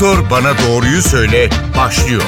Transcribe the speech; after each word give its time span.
Doktor 0.00 0.30
Bana 0.30 0.52
Doğruyu 0.58 1.02
Söyle 1.02 1.48
başlıyor. 1.76 2.22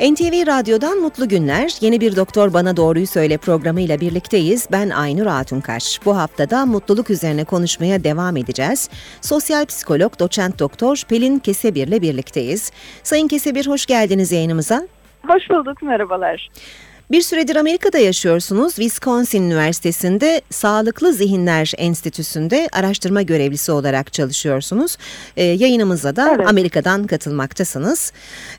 NTV 0.00 0.46
Radyo'dan 0.46 0.98
mutlu 0.98 1.28
günler. 1.28 1.70
Yeni 1.80 2.00
bir 2.00 2.16
Doktor 2.16 2.52
Bana 2.52 2.76
Doğruyu 2.76 3.06
Söyle 3.06 3.36
programıyla 3.36 4.00
birlikteyiz. 4.00 4.68
Ben 4.72 4.90
Aynur 4.90 5.26
Altunkaş. 5.26 6.00
Bu 6.04 6.16
haftada 6.16 6.66
mutluluk 6.66 7.10
üzerine 7.10 7.44
konuşmaya 7.44 8.04
devam 8.04 8.36
edeceğiz. 8.36 8.90
Sosyal 9.20 9.66
psikolog 9.66 10.18
doçent 10.18 10.58
doktor 10.58 11.02
Pelin 11.08 11.38
Kesebir'le 11.38 12.02
birlikteyiz. 12.02 12.72
Sayın 13.02 13.28
Kesebir 13.28 13.66
hoş 13.66 13.86
geldiniz 13.86 14.32
yayınımıza. 14.32 14.88
Hoş 15.26 15.50
bulduk, 15.50 15.82
merhabalar. 15.82 16.48
Bir 17.10 17.22
süredir 17.22 17.56
Amerika'da 17.56 17.98
yaşıyorsunuz. 17.98 18.74
Wisconsin 18.74 19.42
Üniversitesi'nde 19.42 20.40
Sağlıklı 20.50 21.12
Zihinler 21.12 21.72
Enstitüsü'nde 21.78 22.68
araştırma 22.72 23.22
görevlisi 23.22 23.72
olarak 23.72 24.12
çalışıyorsunuz. 24.12 24.96
Ee, 25.36 25.44
yayınımıza 25.44 26.16
da 26.16 26.34
Evet. 26.36 26.48
Amerika'dan 26.48 27.06
katılmaktasınız. 27.06 28.12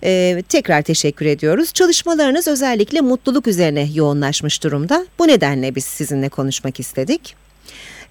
Ee, 0.03 0.43
tekrar 0.49 0.81
teşekkür 0.81 1.25
ediyoruz. 1.25 1.73
Çalışmalarınız 1.73 2.47
özellikle 2.47 3.01
mutluluk 3.01 3.47
üzerine 3.47 3.87
yoğunlaşmış 3.93 4.63
durumda. 4.63 5.05
Bu 5.19 5.27
nedenle 5.27 5.75
biz 5.75 5.85
sizinle 5.85 6.29
konuşmak 6.29 6.79
istedik. 6.79 7.46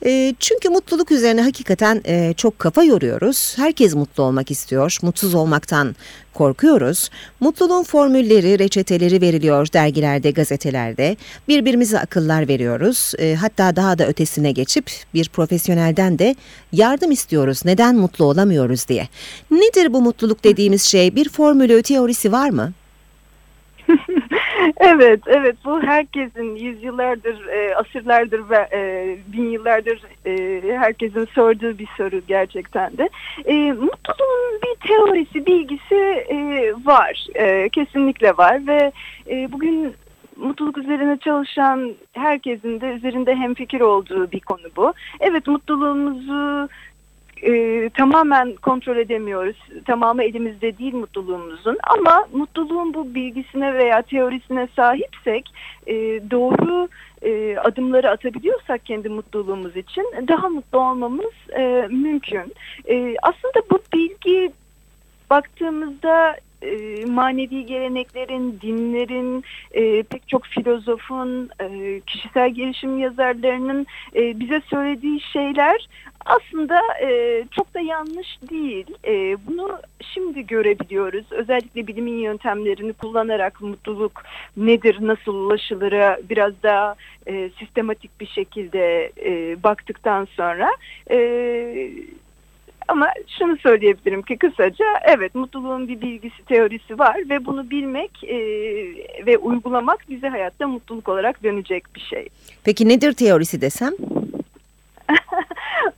E, 0.05 0.35
çünkü 0.41 0.69
mutluluk 0.69 1.13
üzerine 1.13 1.43
hakikaten 1.43 2.03
e, 2.07 2.35
çok 2.37 2.59
kafa 2.59 2.85
yoruyoruz. 2.85 3.55
Herkes 3.57 3.95
mutlu 3.95 4.23
olmak 4.23 4.51
istiyor. 4.51 4.99
Mutsuz 5.03 5.35
olmaktan 5.35 5.97
korkuyoruz. 6.35 7.11
Mutluluğun 7.41 7.83
formülleri, 7.83 8.59
reçeteleri 8.59 9.21
veriliyor 9.21 9.67
dergilerde, 9.73 10.31
gazetelerde. 10.31 11.17
Birbirimize 11.49 11.99
akıllar 11.99 12.49
veriyoruz. 12.49 13.13
E, 13.19 13.35
hatta 13.35 13.77
daha 13.77 13.99
da 13.99 14.07
ötesine 14.07 14.53
geçip 14.53 14.91
bir 15.15 15.29
profesyonelden 15.29 16.19
de 16.19 16.35
yardım 16.73 17.11
istiyoruz. 17.11 17.63
Neden 17.65 17.97
mutlu 17.97 18.25
olamıyoruz 18.25 18.89
diye. 18.89 19.09
Nedir 19.51 19.93
bu 19.93 20.03
mutluluk 20.03 20.45
dediğimiz 20.45 20.83
şey? 20.83 21.17
Bir 21.17 21.29
formülü, 21.29 21.83
teorisi 21.83 22.33
var 22.33 22.51
mı? 22.51 22.73
evet, 24.81 25.21
evet 25.27 25.57
bu 25.65 25.83
herkesin 25.83 26.57
yüzyıllardır, 26.57 27.47
e, 27.47 27.77
asırlardır 27.77 28.51
ve 28.51 28.69
e, 28.73 29.17
bin 29.33 29.51
yıllardır 29.51 30.01
e, 30.27 30.63
herkesin 30.77 31.25
sorduğu 31.25 31.79
bir 31.79 31.89
soru 31.97 32.21
gerçekten 32.29 32.99
de. 32.99 33.09
E, 33.45 33.55
mutluluğun 33.73 34.61
bir 34.63 34.89
teorisi, 34.89 35.47
bilgisi 35.47 35.95
e, 36.31 36.73
var, 36.85 37.27
e, 37.35 37.69
kesinlikle 37.69 38.37
var 38.37 38.67
ve 38.67 38.93
e, 39.31 39.53
bugün 39.53 39.95
mutluluk 40.37 40.79
üzerine 40.79 41.19
çalışan 41.19 41.95
herkesin 42.13 42.81
de 42.81 42.87
üzerinde 42.87 43.35
hemfikir 43.35 43.81
olduğu 43.81 44.33
bir 44.33 44.41
konu 44.41 44.69
bu. 44.77 44.93
Evet 45.21 45.47
mutluluğumuzu 45.47 46.69
e, 47.43 47.91
tamamen 47.95 48.55
kontrol 48.55 48.97
edemiyoruz. 48.97 49.57
Tamamı 49.85 50.23
elimizde 50.23 50.79
değil 50.79 50.95
mutluluğumuzun 50.95 51.79
ama 51.83 52.27
mutluluğun 52.33 52.95
bu 52.95 53.15
bilgisine 53.15 53.75
veya 53.75 54.03
teorisine 54.03 54.69
sahipsek 54.77 55.51
e, 55.87 55.95
doğru 56.31 56.89
e, 57.23 57.57
adımları 57.57 58.11
atabiliyorsak 58.11 58.87
kendi 58.87 59.09
mutluluğumuz 59.09 59.77
için 59.77 60.05
daha 60.29 60.49
mutlu 60.49 60.79
olmamız 60.79 61.35
e, 61.59 61.89
mümkün. 61.91 62.53
E, 62.89 63.17
aslında 63.23 63.63
bu 63.71 63.79
bilgi 63.93 64.53
baktığımızda 65.31 66.37
e, 66.63 67.05
manevi 67.05 67.67
geleneklerin, 67.67 68.59
dinlerin, 68.63 69.45
e, 69.73 70.03
pek 70.03 70.29
çok 70.29 70.45
filozofun, 70.45 71.51
e, 71.61 72.01
kişisel 72.07 72.51
gelişim 72.51 72.99
yazarlarının 72.99 73.87
e, 74.15 74.41
bize 74.41 74.61
söylediği 74.71 75.21
şeyler 75.21 75.89
aslında 76.27 76.81
e, 77.03 77.45
çok 77.51 77.75
da 77.75 77.81
yanlış 77.81 78.39
değil. 78.51 78.87
E, 79.07 79.37
bunu 79.47 79.79
şimdi 80.15 80.47
görebiliyoruz. 80.47 81.33
Özellikle 81.33 81.87
bilimin 81.87 82.19
yöntemlerini 82.19 82.93
kullanarak 82.93 83.61
mutluluk 83.61 84.23
nedir, 84.57 84.97
nasıl 85.01 85.35
ulaşılır'a 85.35 86.19
biraz 86.31 86.53
daha 86.63 86.95
e, 87.27 87.51
sistematik 87.59 88.21
bir 88.21 88.27
şekilde 88.27 89.13
e, 89.25 89.63
baktıktan 89.63 90.25
sonra... 90.37 90.71
E, 91.11 91.91
ama 92.89 93.09
şunu 93.39 93.57
söyleyebilirim 93.57 94.23
ki 94.23 94.37
kısaca 94.37 94.85
evet 95.05 95.35
mutluluğun 95.35 95.89
bir 95.89 96.01
bilgisi 96.01 96.45
teorisi 96.45 96.99
var 96.99 97.17
ve 97.31 97.47
bunu 97.47 97.71
bilmek 97.71 98.25
e, 98.25 98.39
ve 99.27 99.39
uygulamak 99.39 99.99
bize 100.11 100.29
hayatta 100.29 100.69
mutluluk 100.69 101.09
olarak 101.09 101.43
dönecek 101.43 101.85
bir 101.95 102.01
şey. 102.01 102.29
Peki 102.65 102.89
nedir 102.89 103.13
teorisi 103.13 103.61
desem? 103.61 103.93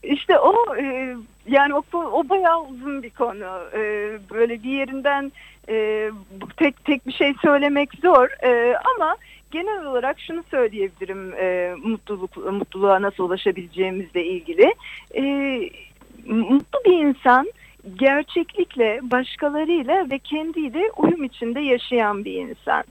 İşte 0.03 0.39
o 0.39 0.75
e, 0.75 1.15
yani 1.47 1.73
o, 1.73 1.83
o 1.93 2.29
bayağı 2.29 2.61
uzun 2.61 3.03
bir 3.03 3.09
konu. 3.09 3.59
E, 3.73 4.11
böyle 4.31 4.63
bir 4.63 4.69
yerinden 4.69 5.31
e, 5.69 6.09
tek 6.57 6.85
tek 6.85 7.07
bir 7.07 7.13
şey 7.13 7.33
söylemek 7.41 7.89
zor 8.01 8.27
ama 8.95 9.15
genel 9.51 9.85
olarak 9.85 10.19
şunu 10.19 10.43
söyleyebilirim 10.51 11.33
mutluluk 11.89 12.37
mutluluğa 12.37 13.01
nasıl 13.01 13.23
ulaşabileceğimizle 13.23 14.25
ilgili. 14.25 14.73
Mutlu 16.25 16.79
bir 16.85 16.97
insan 16.97 17.51
gerçeklikle 17.95 18.99
başkalarıyla 19.03 20.09
ve 20.09 20.19
kendiyle 20.19 20.91
uyum 20.97 21.23
içinde 21.23 21.59
yaşayan 21.59 22.25
bir 22.25 22.33
insan. 22.33 22.83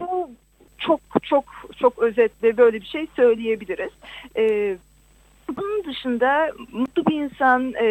Bu 0.00 0.30
çok 0.78 1.00
çok 1.22 1.44
çok 1.78 1.98
özetle 1.98 2.56
böyle 2.56 2.80
bir 2.80 2.86
şey 2.86 3.06
söyleyebiliriz. 3.16 3.90
Ee, 4.36 4.76
bunun 5.56 5.84
dışında 5.84 6.50
mutlu 6.72 7.06
bir 7.06 7.14
insan 7.14 7.74
e, 7.80 7.86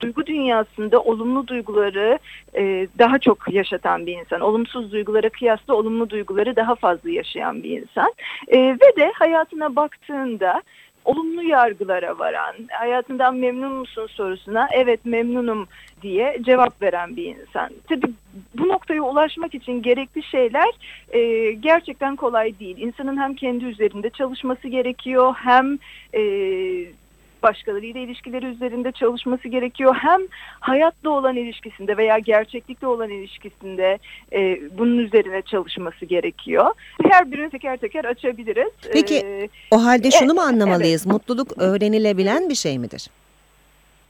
duygu 0.00 0.26
dünyasında 0.26 1.00
olumlu 1.00 1.46
duyguları 1.46 2.18
e, 2.54 2.88
daha 2.98 3.18
çok 3.18 3.52
yaşatan 3.52 4.06
bir 4.06 4.18
insan. 4.18 4.40
Olumsuz 4.40 4.92
duygulara 4.92 5.28
kıyasla 5.28 5.74
olumlu 5.74 6.10
duyguları 6.10 6.56
daha 6.56 6.74
fazla 6.74 7.10
yaşayan 7.10 7.62
bir 7.62 7.82
insan. 7.82 8.12
E, 8.48 8.58
ve 8.58 8.96
de 8.96 9.12
hayatına 9.14 9.76
baktığında 9.76 10.62
olumlu 11.04 11.42
yargılara 11.42 12.18
varan, 12.18 12.54
hayatından 12.70 13.36
memnun 13.36 13.72
musun 13.72 14.06
sorusuna 14.06 14.68
evet 14.72 15.00
memnunum 15.04 15.68
diye 16.02 16.38
cevap 16.42 16.82
veren 16.82 17.16
bir 17.16 17.24
insan. 17.24 17.70
Tabii 17.88 18.12
bu 18.58 18.68
noktaya 18.68 19.02
ulaşmak 19.02 19.54
için 19.54 19.82
gerekli 19.82 20.22
şeyler 20.22 20.70
e, 21.10 21.52
gerçekten 21.52 22.16
kolay 22.16 22.58
değil. 22.60 22.76
İnsanın 22.78 23.16
hem 23.16 23.34
kendi 23.34 23.64
üzerinde 23.64 24.10
çalışması 24.10 24.68
gerekiyor 24.68 25.34
hem 25.36 25.78
e, 26.14 26.22
başkalarıyla 27.42 28.00
ilişkileri 28.00 28.46
üzerinde 28.46 28.92
çalışması 28.92 29.48
gerekiyor. 29.48 29.94
Hem 29.94 30.20
hayatla 30.60 31.10
olan 31.10 31.36
ilişkisinde 31.36 31.96
veya 31.96 32.18
gerçeklikle 32.18 32.86
olan 32.86 33.10
ilişkisinde 33.10 33.98
e, 34.32 34.60
bunun 34.78 34.98
üzerine 34.98 35.42
çalışması 35.42 36.04
gerekiyor. 36.04 36.66
Her 37.10 37.32
birini 37.32 37.50
teker 37.50 37.76
teker 37.76 38.04
açabiliriz. 38.04 38.72
Peki 38.92 39.14
Ee, 39.14 39.48
o 39.70 39.84
halde 39.84 40.10
şunu 40.10 40.34
mu 40.34 40.40
evet. 40.44 40.52
anlamalıyız? 40.52 41.06
Mutluluk 41.06 41.58
öğrenilebilen 41.58 42.48
bir 42.48 42.54
şey 42.54 42.78
midir? 42.78 43.08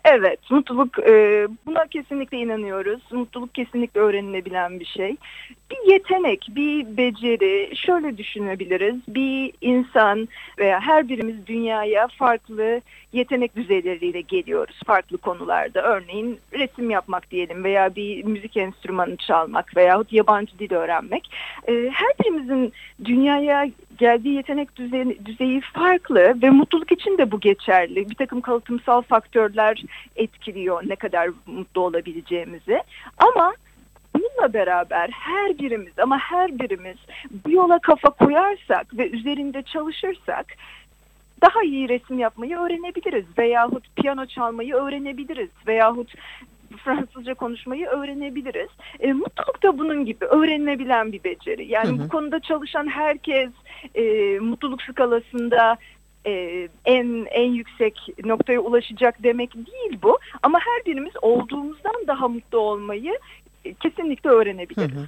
Evet, 0.04 0.50
mutluluk 0.50 0.98
e, 0.98 1.48
buna 1.66 1.86
kesinlikle 1.86 2.38
inanıyoruz. 2.38 3.02
Mutluluk 3.12 3.54
kesinlikle 3.54 4.00
öğrenilebilen 4.00 4.80
bir 4.80 4.84
şey. 4.84 5.16
Bir 5.70 5.92
yetenek, 5.92 6.46
bir 6.50 6.96
beceri, 6.96 7.76
şöyle 7.76 8.18
düşünebiliriz. 8.18 8.96
Bir 9.08 9.52
insan 9.60 10.28
veya 10.58 10.80
her 10.80 11.08
birimiz 11.08 11.46
dünyaya 11.46 12.08
farklı 12.08 12.80
yetenek 13.12 13.56
düzeyleriyle 13.56 14.20
geliyoruz 14.20 14.80
farklı 14.86 15.18
konularda. 15.18 15.82
Örneğin 15.82 16.38
resim 16.52 16.90
yapmak 16.90 17.30
diyelim 17.30 17.64
veya 17.64 17.96
bir 17.96 18.24
müzik 18.24 18.56
enstrümanı 18.56 19.16
çalmak 19.16 19.76
veyahut 19.76 20.12
yabancı 20.12 20.58
dil 20.58 20.72
öğrenmek. 20.72 21.30
E, 21.68 21.72
her 21.92 22.10
birimizin 22.20 22.72
dünyaya 23.04 23.66
geldiği 24.02 24.34
yetenek 24.34 24.76
düzeyi, 24.76 25.18
düzeyi 25.24 25.60
farklı 25.60 26.42
ve 26.42 26.50
mutluluk 26.50 26.92
için 26.92 27.18
de 27.18 27.30
bu 27.30 27.40
geçerli. 27.40 28.10
Bir 28.10 28.14
takım 28.14 28.40
kalıtımsal 28.40 29.02
faktörler 29.02 29.82
etkiliyor 30.16 30.82
ne 30.86 30.96
kadar 30.96 31.30
mutlu 31.46 31.80
olabileceğimizi. 31.80 32.82
Ama 33.18 33.54
bununla 34.14 34.52
beraber 34.52 35.08
her 35.10 35.58
birimiz 35.58 35.98
ama 35.98 36.18
her 36.18 36.58
birimiz 36.58 36.96
bu 37.44 37.50
yola 37.50 37.78
kafa 37.78 38.10
koyarsak 38.10 38.98
ve 38.98 39.10
üzerinde 39.10 39.62
çalışırsak 39.62 40.46
daha 41.42 41.62
iyi 41.62 41.88
resim 41.88 42.18
yapmayı 42.18 42.56
öğrenebiliriz 42.56 43.24
veyahut 43.38 43.96
piyano 43.96 44.26
çalmayı 44.26 44.74
öğrenebiliriz 44.74 45.50
veyahut 45.66 46.14
Fransızca 46.76 47.34
konuşmayı 47.34 47.86
öğrenebiliriz. 47.86 48.68
E, 49.00 49.12
mutluluk 49.12 49.62
da 49.62 49.78
bunun 49.78 50.04
gibi 50.04 50.24
öğrenilebilen 50.24 51.12
bir 51.12 51.24
beceri. 51.24 51.66
Yani 51.66 51.88
Hı 51.88 51.92
hı. 51.92 52.04
bu 52.04 52.08
konuda 52.08 52.40
çalışan 52.40 52.86
herkes 52.86 53.50
e, 53.94 54.02
mutluluk 54.38 54.82
skalasında 54.82 55.76
e, 56.26 56.68
en 56.84 57.26
en 57.30 57.50
yüksek 57.50 58.08
noktaya 58.24 58.60
ulaşacak 58.60 59.22
demek 59.22 59.54
değil 59.54 59.98
bu. 60.02 60.18
Ama 60.42 60.58
her 60.58 60.86
birimiz 60.86 61.12
olduğumuzdan 61.22 62.06
daha 62.06 62.28
mutlu 62.28 62.58
olmayı 62.58 63.18
kesinlikle 63.80 64.30
öğrenebiliriz. 64.30 64.96
Hı 64.96 65.00
hı. 65.00 65.06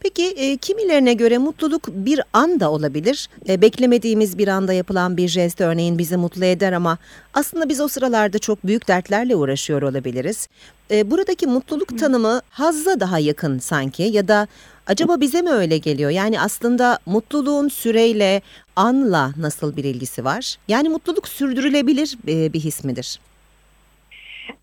Peki 0.00 0.26
e, 0.26 0.56
kimilerine 0.56 1.14
göre 1.14 1.38
mutluluk 1.38 1.88
bir 1.88 2.20
anda 2.32 2.70
olabilir. 2.70 3.28
E, 3.48 3.62
beklemediğimiz 3.62 4.38
bir 4.38 4.48
anda 4.48 4.72
yapılan 4.72 5.16
bir 5.16 5.28
jest 5.28 5.60
örneğin 5.60 5.98
bizi 5.98 6.16
mutlu 6.16 6.44
eder 6.44 6.72
ama 6.72 6.98
aslında 7.34 7.68
biz 7.68 7.80
o 7.80 7.88
sıralarda 7.88 8.38
çok 8.38 8.66
büyük 8.66 8.88
dertlerle 8.88 9.36
uğraşıyor 9.36 9.82
olabiliriz. 9.82 10.48
E, 10.90 11.10
buradaki 11.10 11.46
mutluluk 11.46 11.98
tanımı 11.98 12.40
hazza 12.50 13.00
daha 13.00 13.18
yakın 13.18 13.58
sanki 13.58 14.02
ya 14.02 14.28
da 14.28 14.46
acaba 14.86 15.20
bize 15.20 15.42
mi 15.42 15.50
öyle 15.50 15.78
geliyor? 15.78 16.10
Yani 16.10 16.40
aslında 16.40 16.98
mutluluğun 17.06 17.68
süreyle, 17.68 18.42
anla 18.76 19.32
nasıl 19.36 19.76
bir 19.76 19.84
ilgisi 19.84 20.24
var? 20.24 20.56
Yani 20.68 20.88
mutluluk 20.88 21.28
sürdürülebilir 21.28 22.18
e, 22.28 22.52
bir 22.52 22.60
his 22.60 22.84
midir? 22.84 23.18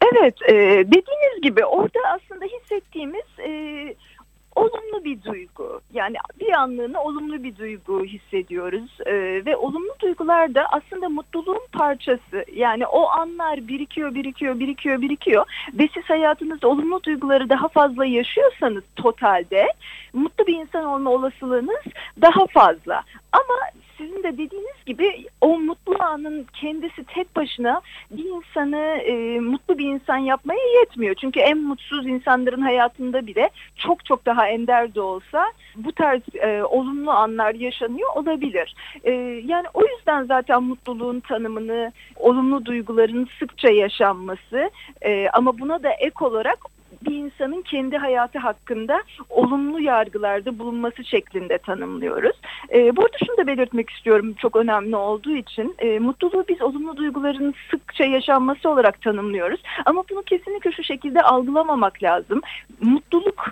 Evet, 0.01 0.35
e, 0.49 0.53
dediğiniz 0.87 1.41
gibi 1.41 1.65
orada 1.65 1.99
aslında 2.15 2.45
hissettiğimiz 2.45 3.39
e, 3.39 3.49
olumlu 4.55 5.03
bir 5.03 5.23
duygu. 5.23 5.81
Yani 5.93 6.15
bir 6.39 6.53
anlığına 6.53 7.03
olumlu 7.03 7.43
bir 7.43 7.57
duygu 7.57 8.05
hissediyoruz 8.05 8.97
e, 9.05 9.13
ve 9.45 9.55
olumlu 9.55 9.93
duygular 9.99 10.55
da 10.55 10.65
aslında 10.71 11.09
mutluluğun 11.09 11.67
parçası. 11.71 12.45
Yani 12.53 12.87
o 12.87 13.09
anlar 13.09 13.67
birikiyor, 13.67 14.15
birikiyor, 14.15 14.59
birikiyor, 14.59 15.01
birikiyor 15.01 15.45
ve 15.73 15.89
siz 15.93 16.03
hayatınızda 16.03 16.67
olumlu 16.67 17.03
duyguları 17.03 17.49
daha 17.49 17.67
fazla 17.67 18.05
yaşıyorsanız 18.05 18.83
totalde 18.95 19.73
mutlu 20.13 20.47
bir 20.47 20.55
insan 20.55 20.85
olma 20.85 21.09
olasılığınız 21.09 21.83
daha 22.21 22.47
fazla. 22.47 23.03
Ama 23.31 23.55
sizin 23.99 24.23
de 24.23 24.37
dediğiniz 24.37 24.85
gibi 24.85 25.25
o 25.41 25.59
mutlu 25.59 26.03
anın 26.03 26.45
kendisi 26.53 27.03
tek 27.03 27.35
başına 27.35 27.81
bir 28.11 28.25
insanı 28.25 28.77
e, 28.77 29.39
mutlu 29.39 29.77
bir 29.77 29.85
insan 29.85 30.17
yapmaya 30.17 30.79
yetmiyor. 30.79 31.15
Çünkü 31.15 31.39
en 31.39 31.57
mutsuz 31.57 32.07
insanların 32.07 32.61
hayatında 32.61 33.27
bile 33.27 33.49
çok 33.75 34.05
çok 34.05 34.25
daha 34.25 34.47
ender 34.47 34.95
de 34.95 35.01
olsa 35.01 35.51
bu 35.75 35.91
tarz 35.91 36.21
e, 36.35 36.63
olumlu 36.63 37.11
anlar 37.11 37.55
yaşanıyor 37.55 38.09
olabilir. 38.15 38.75
E, 39.03 39.11
yani 39.45 39.67
o 39.73 39.81
yüzden 39.85 40.23
zaten 40.23 40.63
mutluluğun 40.63 41.19
tanımını, 41.19 41.91
olumlu 42.15 42.65
duyguların 42.65 43.27
sıkça 43.39 43.69
yaşanması 43.69 44.69
e, 45.01 45.29
ama 45.33 45.59
buna 45.59 45.83
da 45.83 45.89
ek 45.89 46.15
olarak 46.21 46.59
bir 47.09 47.15
insanın 47.15 47.61
kendi 47.61 47.97
hayatı 47.97 48.39
hakkında 48.39 49.03
olumlu 49.29 49.81
yargılarda 49.81 50.59
bulunması 50.59 51.05
şeklinde 51.05 51.57
tanımlıyoruz. 51.57 52.35
E, 52.73 52.95
burada 52.95 53.17
şunu 53.25 53.37
da 53.37 53.47
belirtmek 53.47 53.89
istiyorum 53.89 54.33
çok 54.33 54.55
önemli 54.55 54.95
olduğu 54.95 55.35
için. 55.35 55.75
E, 55.79 55.99
mutluluğu 55.99 56.45
biz 56.49 56.61
olumlu 56.61 56.97
duyguların 56.97 57.53
sıkça 57.71 58.05
yaşanması 58.05 58.69
olarak 58.69 59.01
tanımlıyoruz. 59.01 59.61
Ama 59.85 60.03
bunu 60.09 60.23
kesinlikle 60.23 60.71
şu 60.71 60.83
şekilde 60.83 61.21
algılamamak 61.21 62.03
lazım. 62.03 62.41
Mutluluk 62.81 63.45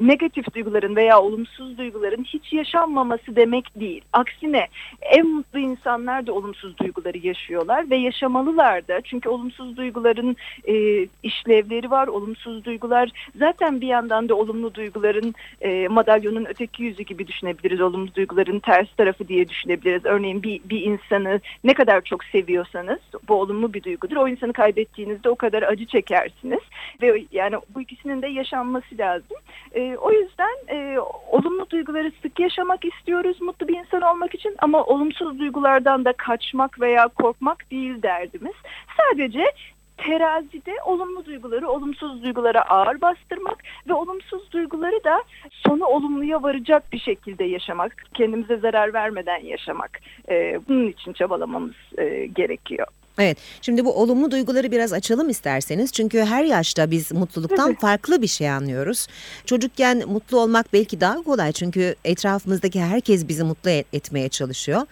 negatif 0.00 0.54
duyguların 0.54 0.96
veya 0.96 1.20
olumsuz 1.20 1.78
duyguların 1.78 2.24
hiç 2.24 2.52
yaşanmaması 2.52 3.36
demek 3.36 3.80
değil. 3.80 4.02
Aksine 4.12 4.66
en 5.02 5.26
mutlu 5.26 5.58
insanlar 5.58 6.26
da 6.26 6.32
olumsuz 6.32 6.78
duyguları 6.78 7.18
yaşıyorlar 7.18 7.90
ve 7.90 7.96
yaşamalılar 7.96 8.88
da. 8.88 9.00
Çünkü 9.00 9.28
olumsuz 9.28 9.76
duyguların 9.76 10.36
e, 10.68 11.06
işlevleri 11.22 11.90
var. 11.90 12.06
Olumsuz 12.06 12.64
duygular 12.64 13.10
zaten 13.36 13.80
bir 13.80 13.86
yandan 13.86 14.28
da 14.28 14.34
olumlu 14.34 14.74
duyguların 14.74 15.34
e, 15.60 15.88
madalyonun 15.88 16.44
öteki 16.44 16.82
yüzü 16.82 17.02
gibi 17.02 17.26
düşünebiliriz. 17.26 17.80
Olumlu 17.80 18.14
duyguların 18.14 18.58
ters 18.58 18.88
tarafı 18.96 19.28
diye 19.28 19.48
düşünebiliriz. 19.48 20.04
Örneğin 20.04 20.42
bir, 20.42 20.60
bir 20.64 20.80
insanı 20.80 21.40
ne 21.64 21.74
kadar 21.74 22.00
çok 22.00 22.24
seviyorsanız 22.24 22.98
bu 23.28 23.34
olumlu 23.34 23.74
bir 23.74 23.82
duygudur. 23.82 24.16
O 24.16 24.28
insanı 24.28 24.52
kaybettiğinizde 24.52 25.30
o 25.30 25.34
kadar 25.34 25.62
acı 25.62 25.86
çekersiniz. 25.86 26.60
Ve 27.02 27.24
yani 27.32 27.56
bu 27.74 27.80
ikisinin 27.80 28.22
de 28.22 28.26
yaşanması 28.26 28.98
lazım. 28.98 29.36
E, 29.74 29.89
o 29.98 30.12
yüzden 30.12 30.56
e, 30.68 30.98
olumlu 31.30 31.70
duyguları 31.70 32.12
sık 32.22 32.40
yaşamak 32.40 32.84
istiyoruz 32.84 33.40
mutlu 33.40 33.68
bir 33.68 33.78
insan 33.78 34.00
olmak 34.00 34.34
için 34.34 34.56
ama 34.58 34.84
olumsuz 34.84 35.38
duygulardan 35.38 36.04
da 36.04 36.12
kaçmak 36.12 36.80
veya 36.80 37.08
korkmak 37.08 37.70
değil 37.70 38.02
derdimiz. 38.02 38.54
Sadece 38.96 39.44
terazide 39.96 40.74
olumlu 40.84 41.24
duyguları 41.24 41.68
olumsuz 41.68 42.22
duygulara 42.22 42.62
ağır 42.62 43.00
bastırmak 43.00 43.58
ve 43.88 43.92
olumsuz 43.94 44.52
duyguları 44.52 45.04
da 45.04 45.22
sonu 45.50 45.84
olumluya 45.84 46.42
varacak 46.42 46.92
bir 46.92 46.98
şekilde 46.98 47.44
yaşamak, 47.44 48.04
kendimize 48.14 48.56
zarar 48.56 48.94
vermeden 48.94 49.44
yaşamak. 49.44 50.00
Ee, 50.28 50.60
bunun 50.68 50.88
için 50.88 51.12
çabalamamız 51.12 51.74
e, 51.98 52.26
gerekiyor. 52.26 52.86
Evet. 53.18 53.38
Şimdi 53.62 53.84
bu 53.84 53.92
olumlu 53.92 54.30
duyguları 54.30 54.72
biraz 54.72 54.92
açalım 54.92 55.28
isterseniz. 55.30 55.92
Çünkü 55.92 56.20
her 56.20 56.44
yaşta 56.44 56.90
biz 56.90 57.12
mutluluktan 57.12 57.74
farklı 57.74 58.22
bir 58.22 58.26
şey 58.26 58.50
anlıyoruz. 58.50 59.06
Çocukken 59.46 60.02
mutlu 60.08 60.40
olmak 60.40 60.72
belki 60.72 61.00
daha 61.00 61.22
kolay 61.22 61.52
çünkü 61.52 61.94
etrafımızdaki 62.04 62.80
herkes 62.80 63.28
bizi 63.28 63.44
mutlu 63.44 63.70
et- 63.70 63.86
etmeye 63.92 64.28
çalışıyor. 64.28 64.82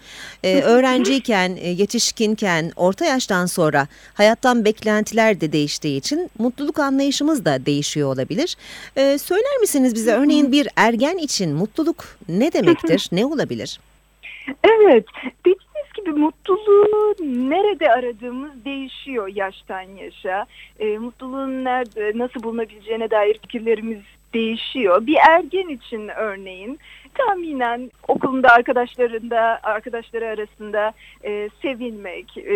Ee, 0.45 0.61
öğrenciyken, 0.61 1.57
e, 1.61 1.69
yetişkinken, 1.69 2.73
orta 2.77 3.05
yaştan 3.05 3.47
sonra 3.47 3.89
hayattan 4.15 4.65
beklentiler 4.65 5.41
de 5.41 5.53
değiştiği 5.53 5.99
için 5.99 6.31
mutluluk 6.39 6.79
anlayışımız 6.79 7.45
da 7.45 7.67
değişiyor 7.67 8.15
olabilir. 8.15 8.57
Ee, 8.97 9.19
söyler 9.19 9.57
misiniz 9.61 9.95
bize 9.95 10.13
örneğin 10.13 10.53
bir 10.53 10.69
ergen 10.77 11.19
için 11.19 11.53
mutluluk 11.55 12.05
ne 12.29 12.53
demektir, 12.53 13.09
ne 13.13 13.27
olabilir? 13.27 13.81
Evet, 14.65 15.05
dediğiniz 15.45 15.68
gibi 16.09 16.21
mutluluğu 16.21 17.15
nerede 17.21 17.93
aradığımız 17.93 18.65
değişiyor 18.65 19.29
yaştan 19.35 19.83
yaşa. 19.83 20.47
E, 20.79 20.99
mutluluğun 20.99 21.65
nerede, 21.65 22.19
nasıl 22.19 22.43
bulunabileceğine 22.43 23.11
dair 23.11 23.39
fikirlerimiz 23.39 23.99
değişiyor. 24.35 25.07
Bir 25.07 25.17
ergen 25.29 25.69
için 25.69 26.09
örneğin 26.09 26.79
tahminen 27.15 27.91
okulunda 28.09 28.49
arkadaşlarında 28.49 29.61
arkadaşları 29.63 30.27
arasında 30.27 30.93
e, 31.25 31.49
sevilmek, 31.63 32.39
e, 32.39 32.55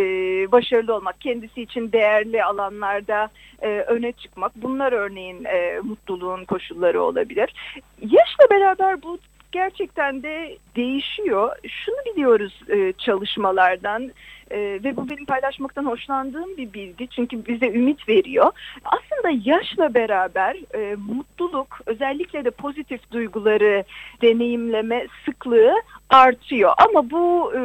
başarılı 0.52 0.94
olmak, 0.94 1.20
kendisi 1.20 1.62
için 1.62 1.92
değerli 1.92 2.44
alanlarda 2.44 3.28
e, 3.62 3.68
öne 3.68 4.12
çıkmak 4.12 4.52
bunlar 4.56 4.92
örneğin 4.92 5.44
e, 5.44 5.80
mutluluğun 5.82 6.44
koşulları 6.44 7.02
olabilir. 7.02 7.54
Yaşla 8.00 8.50
beraber 8.50 9.02
bu 9.02 9.18
gerçekten 9.52 10.22
de 10.22 10.56
değişiyor. 10.76 11.56
Şunu 11.68 11.96
biliyoruz 12.14 12.60
e, 12.68 12.92
çalışmalardan 12.92 14.12
e, 14.52 14.58
ve 14.84 14.96
bu 14.96 15.10
benim 15.10 15.24
paylaşmaktan 15.24 15.84
hoşlandığım 15.84 16.56
bir 16.56 16.72
bilgi 16.72 17.08
çünkü 17.08 17.46
bize 17.46 17.66
ümit 17.66 18.08
veriyor. 18.08 18.52
Aslında 18.84 19.40
yaşla 19.44 19.94
beraber 19.94 20.56
e, 20.74 20.96
mutluluk 21.08 21.80
özellikle 21.86 22.44
de 22.44 22.50
pozitif 22.50 23.12
duyguları 23.12 23.84
deneyimleme 24.22 25.06
sıklığı 25.24 25.74
artıyor. 26.10 26.72
Ama 26.78 27.10
bu 27.10 27.52
e, 27.56 27.60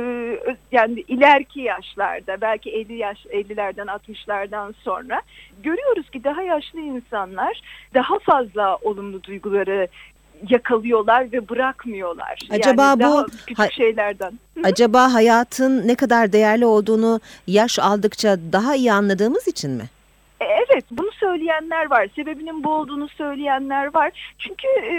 yani 0.71 1.03
ileriki 1.07 1.61
yaşlarda 1.61 2.41
belki 2.41 2.71
50 2.71 2.93
yaş 2.93 3.25
50'lerden 3.25 3.87
60'lardan 3.87 4.73
sonra 4.83 5.21
görüyoruz 5.63 6.09
ki 6.09 6.23
daha 6.23 6.41
yaşlı 6.41 6.79
insanlar 6.79 7.61
daha 7.93 8.19
fazla 8.19 8.75
olumlu 8.75 9.23
duyguları 9.23 9.87
yakalıyorlar 10.49 11.31
ve 11.31 11.49
bırakmıyorlar. 11.49 12.39
Acaba 12.51 12.83
yani 12.85 13.03
bu 13.03 13.25
küçük 13.45 13.59
ha- 13.59 13.69
şeylerden. 13.69 14.31
Acaba 14.63 15.13
hayatın 15.13 15.87
ne 15.87 15.95
kadar 15.95 16.31
değerli 16.33 16.65
olduğunu 16.65 17.19
yaş 17.47 17.79
aldıkça 17.79 18.37
daha 18.51 18.75
iyi 18.75 18.93
anladığımız 18.93 19.47
için 19.47 19.71
mi? 19.71 19.83
E, 20.41 20.45
Evet 20.45 20.85
bunu 20.91 21.11
söyleyenler 21.11 21.89
var. 21.89 22.07
Sebebinin 22.15 22.63
bu 22.63 22.69
olduğunu 22.69 23.09
söyleyenler 23.09 23.93
var. 23.95 24.33
Çünkü 24.39 24.67
e, 24.67 24.93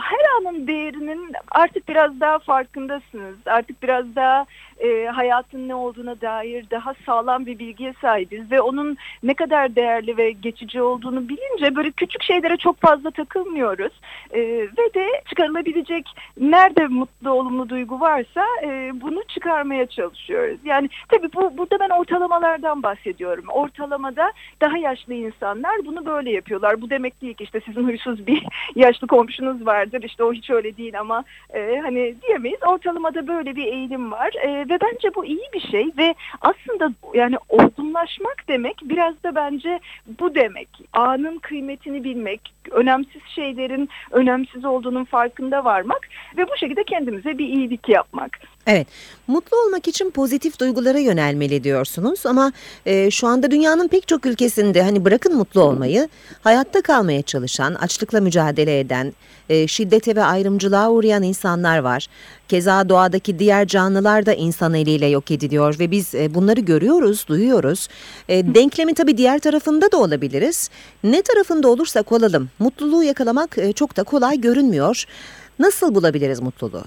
her 0.00 0.38
anın 0.40 0.66
değerinin 0.66 1.32
artık 1.50 1.88
biraz 1.88 2.20
daha 2.20 2.38
farkındasınız. 2.38 3.36
Artık 3.46 3.82
biraz 3.82 4.16
daha 4.16 4.46
e, 4.80 5.06
hayatın 5.06 5.68
ne 5.68 5.74
olduğuna 5.74 6.20
dair 6.20 6.70
daha 6.70 6.94
sağlam 7.06 7.46
bir 7.46 7.58
bilgiye 7.58 7.94
sahibiz. 8.00 8.50
Ve 8.50 8.60
onun 8.60 8.96
ne 9.22 9.34
kadar 9.34 9.76
değerli 9.76 10.16
ve 10.16 10.30
geçici 10.30 10.82
olduğunu 10.82 11.28
bilince 11.28 11.76
böyle 11.76 11.90
küçük 11.90 12.22
şeylere 12.22 12.56
çok 12.56 12.80
fazla 12.80 13.10
takılmıyoruz. 13.10 13.92
E, 14.30 14.40
ve 14.78 14.94
de 14.94 15.22
çıkarılabilecek 15.28 16.06
nerede 16.40 16.86
mutlu 16.86 17.30
olumlu 17.30 17.68
duygu 17.68 18.00
varsa 18.00 18.44
e, 18.62 18.92
bunu 19.00 19.22
çıkarmaya 19.28 19.86
çalışıyoruz. 19.86 20.58
Yani 20.64 20.88
tabii 21.08 21.32
bu, 21.34 21.58
burada 21.58 21.80
ben 21.80 21.88
ortalamalardan 21.88 22.82
bahsediyorum. 22.82 23.44
Ortalamada 23.48 24.32
daha 24.60 24.78
yaşlı 24.78 25.14
insanlar 25.14 25.86
bunu 25.86 26.06
böyle 26.06 26.30
yapıyorlar. 26.30 26.80
Bu 26.80 26.90
demek 26.90 27.22
değil 27.22 27.34
ki 27.34 27.44
işte 27.44 27.60
sizin 27.60 27.84
huysuz 27.84 28.26
bir 28.26 28.44
yaşlı 28.76 29.06
komşunuz 29.06 29.66
vardır. 29.66 30.02
İşte 30.02 30.24
o 30.24 30.32
hiç 30.32 30.50
öyle 30.50 30.76
değil 30.76 31.00
ama 31.00 31.24
e, 31.54 31.80
hani 31.82 32.14
diyemeyiz. 32.22 32.58
Ortalamada 32.66 33.28
böyle 33.28 33.56
bir 33.56 33.64
eğilim 33.64 34.12
var 34.12 34.30
E, 34.42 34.68
ve 34.68 34.73
bence 34.82 35.14
bu 35.14 35.24
iyi 35.24 35.48
bir 35.54 35.70
şey 35.70 35.90
ve 35.98 36.14
aslında 36.40 36.92
yani 37.14 37.36
olgunlaşmak 37.48 38.44
demek 38.48 38.76
biraz 38.82 39.14
da 39.24 39.34
bence 39.34 39.80
bu 40.20 40.34
demek. 40.34 40.68
Anın 40.92 41.38
kıymetini 41.38 42.04
bilmek, 42.04 42.40
önemsiz 42.70 43.22
şeylerin 43.34 43.88
önemsiz 44.10 44.64
olduğunun 44.64 45.04
farkında 45.04 45.64
varmak 45.64 46.08
ve 46.36 46.48
bu 46.48 46.56
şekilde 46.56 46.84
kendimize 46.84 47.38
bir 47.38 47.46
iyilik 47.46 47.88
yapmak. 47.88 48.38
Evet, 48.66 48.86
mutlu 49.26 49.56
olmak 49.56 49.88
için 49.88 50.10
pozitif 50.10 50.60
duygulara 50.60 50.98
yönelmeli 50.98 51.64
diyorsunuz 51.64 52.26
ama 52.26 52.52
e, 52.86 53.10
şu 53.10 53.26
anda 53.26 53.50
dünyanın 53.50 53.88
pek 53.88 54.08
çok 54.08 54.26
ülkesinde 54.26 54.82
hani 54.82 55.04
bırakın 55.04 55.36
mutlu 55.36 55.62
olmayı, 55.62 56.08
hayatta 56.42 56.82
kalmaya 56.82 57.22
çalışan, 57.22 57.74
açlıkla 57.74 58.20
mücadele 58.20 58.78
eden, 58.78 59.12
e, 59.48 59.66
şiddete 59.66 60.16
ve 60.16 60.22
ayrımcılığa 60.22 60.90
uğrayan 60.90 61.22
insanlar 61.22 61.78
var. 61.78 62.06
Keza 62.48 62.88
doğadaki 62.88 63.38
diğer 63.38 63.66
canlılar 63.66 64.26
da 64.26 64.34
insan 64.34 64.74
eliyle 64.74 65.06
yok 65.06 65.30
ediliyor 65.30 65.78
ve 65.78 65.90
biz 65.90 66.14
e, 66.14 66.34
bunları 66.34 66.60
görüyoruz, 66.60 67.28
duyuyoruz. 67.28 67.88
E, 68.28 68.54
denklemin 68.54 68.94
tabii 68.94 69.16
diğer 69.16 69.38
tarafında 69.38 69.92
da 69.92 69.96
olabiliriz. 69.96 70.70
Ne 71.04 71.22
tarafında 71.22 71.68
olursak 71.68 72.12
olalım, 72.12 72.50
mutluluğu 72.58 73.02
yakalamak 73.02 73.58
e, 73.58 73.72
çok 73.72 73.96
da 73.96 74.02
kolay 74.02 74.40
görünmüyor. 74.40 75.04
Nasıl 75.58 75.94
bulabiliriz 75.94 76.40
mutluluğu? 76.40 76.84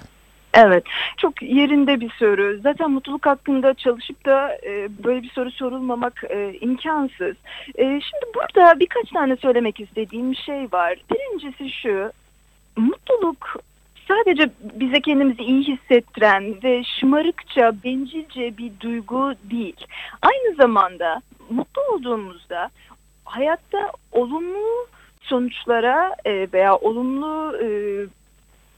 Evet, 0.54 0.84
çok 1.18 1.42
yerinde 1.42 2.00
bir 2.00 2.10
soru. 2.10 2.60
Zaten 2.64 2.92
mutluluk 2.92 3.26
hakkında 3.26 3.74
çalışıp 3.74 4.26
da 4.26 4.58
e, 4.64 4.90
böyle 5.04 5.24
bir 5.24 5.30
soru 5.30 5.52
sorulmamak 5.52 6.24
e, 6.30 6.54
imkansız. 6.62 7.36
E, 7.76 7.84
şimdi 7.84 8.26
burada 8.36 8.80
birkaç 8.80 9.10
tane 9.10 9.36
söylemek 9.36 9.80
istediğim 9.80 10.36
şey 10.36 10.68
var. 10.72 10.96
Birincisi 11.12 11.70
şu, 11.70 12.12
mutluluk 12.78 13.56
sadece 14.08 14.50
bize 14.62 15.02
kendimizi 15.02 15.44
iyi 15.44 15.64
hissettiren 15.68 16.64
ve 16.64 16.84
şımarıkça, 16.84 17.74
bencilce 17.84 18.58
bir 18.58 18.72
duygu 18.80 19.34
değil. 19.44 19.86
Aynı 20.22 20.56
zamanda 20.56 21.22
mutlu 21.50 21.82
olduğumuzda 21.82 22.70
hayatta 23.26 23.92
olumlu 24.12 24.88
sonuçlara 25.22 26.16
e, 26.26 26.48
veya 26.54 26.76
olumlu 26.76 27.58
e, 27.58 27.68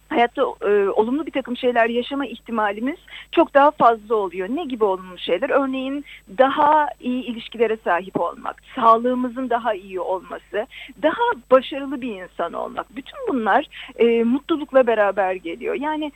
hayatta 0.10 0.42
e, 0.42 0.90
olumlu 0.90 1.26
bir 1.26 1.32
takım 1.32 1.58
şeyler 1.58 1.90
yaşama 1.90 2.26
ihtimalimiz 2.26 2.98
çok 3.32 3.54
daha 3.54 3.72
fazla 3.72 4.16
oluyor. 4.16 4.48
Ne 4.50 4.64
gibi 4.66 4.84
olumlu 4.84 5.18
şeyler? 5.18 5.50
Örneğin 5.50 6.06
daha 6.38 6.88
iyi 7.00 7.24
ilişkilere 7.24 7.78
sahip 7.84 8.20
olmak, 8.22 8.62
sağlığımızın 8.76 9.50
daha 9.50 9.74
iyi 9.74 10.00
olması, 10.00 10.68
daha 11.02 11.24
başarılı 11.52 12.02
bir 12.02 12.22
insan 12.24 12.54
olmak. 12.54 12.96
Bütün 12.96 13.18
bunlar 13.28 13.66
e, 13.96 14.24
mutlulukla 14.24 14.88
beraber 14.88 15.34
geliyor. 15.34 15.76
Yani 15.76 16.12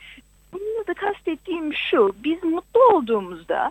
bununla 0.52 0.86
da 0.86 0.94
kastettiğim 0.94 1.74
şu, 1.74 2.12
biz 2.24 2.44
mutlu 2.44 2.80
olduğumuzda 2.92 3.70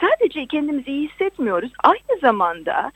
sadece 0.00 0.46
kendimizi 0.46 0.90
iyi 0.90 1.08
hissetmiyoruz. 1.08 1.72
Aynı 1.84 2.20
zamanda 2.20 2.92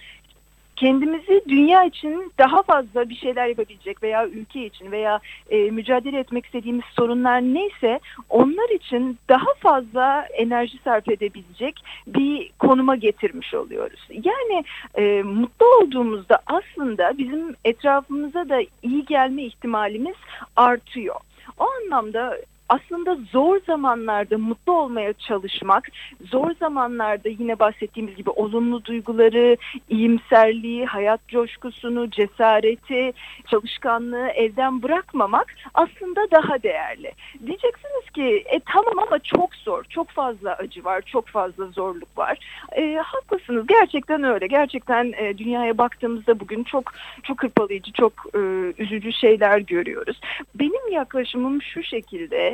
kendimizi 0.77 1.43
dünya 1.49 1.85
için 1.85 2.33
daha 2.39 2.63
fazla 2.63 3.09
bir 3.09 3.15
şeyler 3.15 3.47
yapabilecek 3.47 4.03
veya 4.03 4.29
ülke 4.29 4.67
için 4.67 4.93
veya 4.93 5.21
e, 5.51 5.71
mücadele 5.71 6.19
etmek 6.19 6.47
istediğimiz 6.47 6.85
sorunlar 6.97 7.41
neyse 7.41 8.01
onlar 8.31 8.75
için 8.75 9.19
daha 9.29 9.55
fazla 9.61 10.27
enerji 10.33 10.79
sarf 10.85 11.09
edebilecek 11.09 11.75
bir 12.07 12.51
konuma 12.59 12.97
getirmiş 12.97 13.55
oluyoruz. 13.55 14.09
Yani 14.11 14.65
e, 14.95 15.23
mutlu 15.23 15.67
olduğumuzda 15.67 16.39
aslında 16.47 17.19
bizim 17.19 17.55
etrafımıza 17.65 18.49
da 18.49 18.61
iyi 18.83 19.05
gelme 19.05 19.43
ihtimalimiz 19.43 20.17
artıyor. 20.57 21.17
O 21.59 21.65
anlamda 21.65 22.39
aslında 22.69 23.19
zor 23.33 23.61
zamanlarda 23.67 24.39
mutlu 24.39 24.73
olmaya 24.73 25.13
çalışmak, 25.13 25.89
zor 26.31 26.55
zamanlarda 26.61 27.29
yine 27.29 27.59
bahsettiğimiz 27.59 28.17
gibi 28.17 28.31
olumlu 28.31 28.85
duyguları, 28.85 29.57
iyimserliği, 29.89 30.87
hayat 30.87 31.29
coşkusunu, 31.29 32.11
cesareti, 32.11 33.13
çalışkanlığı 33.47 34.29
elden 34.29 34.83
bırakmamak 34.83 35.55
aslında 35.75 36.31
daha 36.31 36.63
değerli. 36.63 37.13
Diyeceksiniz 37.47 38.11
ki 38.15 38.45
e, 38.47 38.61
tamam 38.61 38.99
ama 38.99 39.19
çok 39.19 39.55
zor, 39.55 39.85
çok 39.85 40.09
fazla 40.09 40.55
acı 40.55 40.85
var, 40.85 41.03
çok 41.03 41.27
fazla 41.27 41.67
zorluk 41.67 42.19
var. 42.19 42.39
E, 42.73 42.95
haklısınız 42.95 43.67
gerçekten 43.67 44.23
öyle. 44.23 44.47
Gerçekten 44.47 45.13
e, 45.17 45.39
dünyaya 45.39 45.79
baktığımızda 45.79 46.41
bugün 46.41 46.65
çok 46.65 46.93
çok 47.23 47.43
hırpalayıcı, 47.43 47.93
çok 47.93 48.13
e, 48.35 48.39
üzücü 48.79 49.13
şeyler 49.13 49.59
görüyoruz. 49.59 50.21
Benim 50.55 50.93
yaklaşımım 50.93 51.63
şu 51.63 51.83
şekilde 51.83 52.54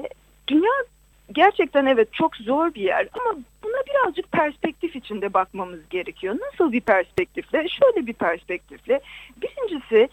dünya 0.50 0.72
gerçekten 1.32 1.86
evet 1.86 2.12
çok 2.12 2.36
zor 2.36 2.74
bir 2.74 2.82
yer 2.82 3.08
ama 3.12 3.40
buna 3.64 3.82
birazcık 3.90 4.32
perspektif 4.32 4.96
içinde 4.96 5.34
bakmamız 5.34 5.88
gerekiyor. 5.90 6.36
Nasıl 6.40 6.72
bir 6.72 6.80
perspektifle? 6.80 7.68
Şöyle 7.68 8.06
bir 8.06 8.12
perspektifle. 8.12 9.00
Birincisi 9.42 10.08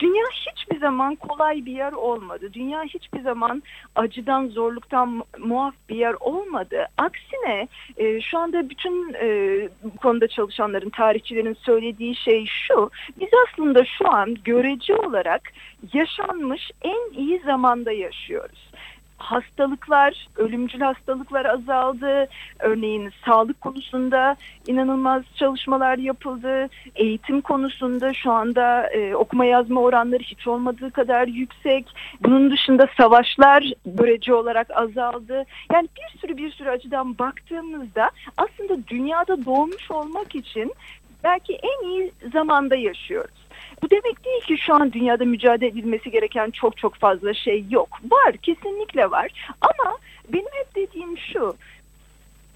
dünya 0.00 0.24
hiçbir 0.32 0.80
zaman 0.80 1.14
kolay 1.14 1.66
bir 1.66 1.72
yer 1.72 1.92
olmadı. 1.92 2.52
Dünya 2.52 2.82
hiçbir 2.82 3.20
zaman 3.20 3.62
acıdan, 3.96 4.48
zorluktan 4.48 5.24
muaf 5.38 5.74
bir 5.88 5.96
yer 5.96 6.14
olmadı. 6.20 6.86
Aksine 6.98 7.68
e, 7.96 8.20
şu 8.20 8.38
anda 8.38 8.70
bütün 8.70 9.14
e, 9.14 9.28
bu 9.82 9.96
konuda 9.96 10.28
çalışanların, 10.28 10.90
tarihçilerin 10.90 11.56
söylediği 11.60 12.16
şey 12.16 12.46
şu. 12.46 12.90
Biz 13.20 13.28
aslında 13.48 13.84
şu 13.84 14.08
an 14.08 14.36
görece 14.44 14.96
olarak 14.96 15.52
yaşanmış 15.92 16.70
en 16.82 17.12
iyi 17.18 17.38
zamanda 17.38 17.92
yaşıyoruz 17.92 18.67
hastalıklar, 19.18 20.28
ölümcül 20.36 20.80
hastalıklar 20.80 21.44
azaldı. 21.44 22.28
Örneğin 22.58 23.10
sağlık 23.24 23.60
konusunda 23.60 24.36
inanılmaz 24.66 25.22
çalışmalar 25.34 25.98
yapıldı. 25.98 26.68
Eğitim 26.94 27.40
konusunda 27.40 28.14
şu 28.14 28.32
anda 28.32 28.86
e, 28.86 29.14
okuma 29.14 29.44
yazma 29.44 29.80
oranları 29.80 30.22
hiç 30.22 30.46
olmadığı 30.46 30.90
kadar 30.90 31.26
yüksek. 31.28 31.86
Bunun 32.20 32.50
dışında 32.50 32.88
savaşlar 32.96 33.72
görece 33.86 34.34
olarak 34.34 34.70
azaldı. 34.70 35.44
Yani 35.72 35.88
bir 35.96 36.18
sürü 36.18 36.36
bir 36.36 36.50
sürü 36.50 36.68
açıdan 36.68 37.18
baktığımızda 37.18 38.10
aslında 38.36 38.86
dünyada 38.88 39.44
doğmuş 39.44 39.90
olmak 39.90 40.34
için 40.34 40.74
belki 41.24 41.52
en 41.54 41.88
iyi 41.88 42.12
zamanda 42.32 42.76
yaşıyoruz. 42.76 43.47
Bu 43.82 43.90
demek 43.90 44.24
değil 44.24 44.42
ki 44.42 44.58
şu 44.58 44.74
an 44.74 44.92
dünyada 44.92 45.24
mücadele 45.24 45.66
edilmesi 45.66 46.10
gereken 46.10 46.50
çok 46.50 46.76
çok 46.76 46.94
fazla 46.94 47.34
şey 47.34 47.64
yok. 47.70 47.88
Var, 48.10 48.36
kesinlikle 48.36 49.10
var. 49.10 49.30
Ama 49.60 49.96
benim 50.28 50.46
hep 50.52 50.74
dediğim 50.74 51.18
şu, 51.18 51.56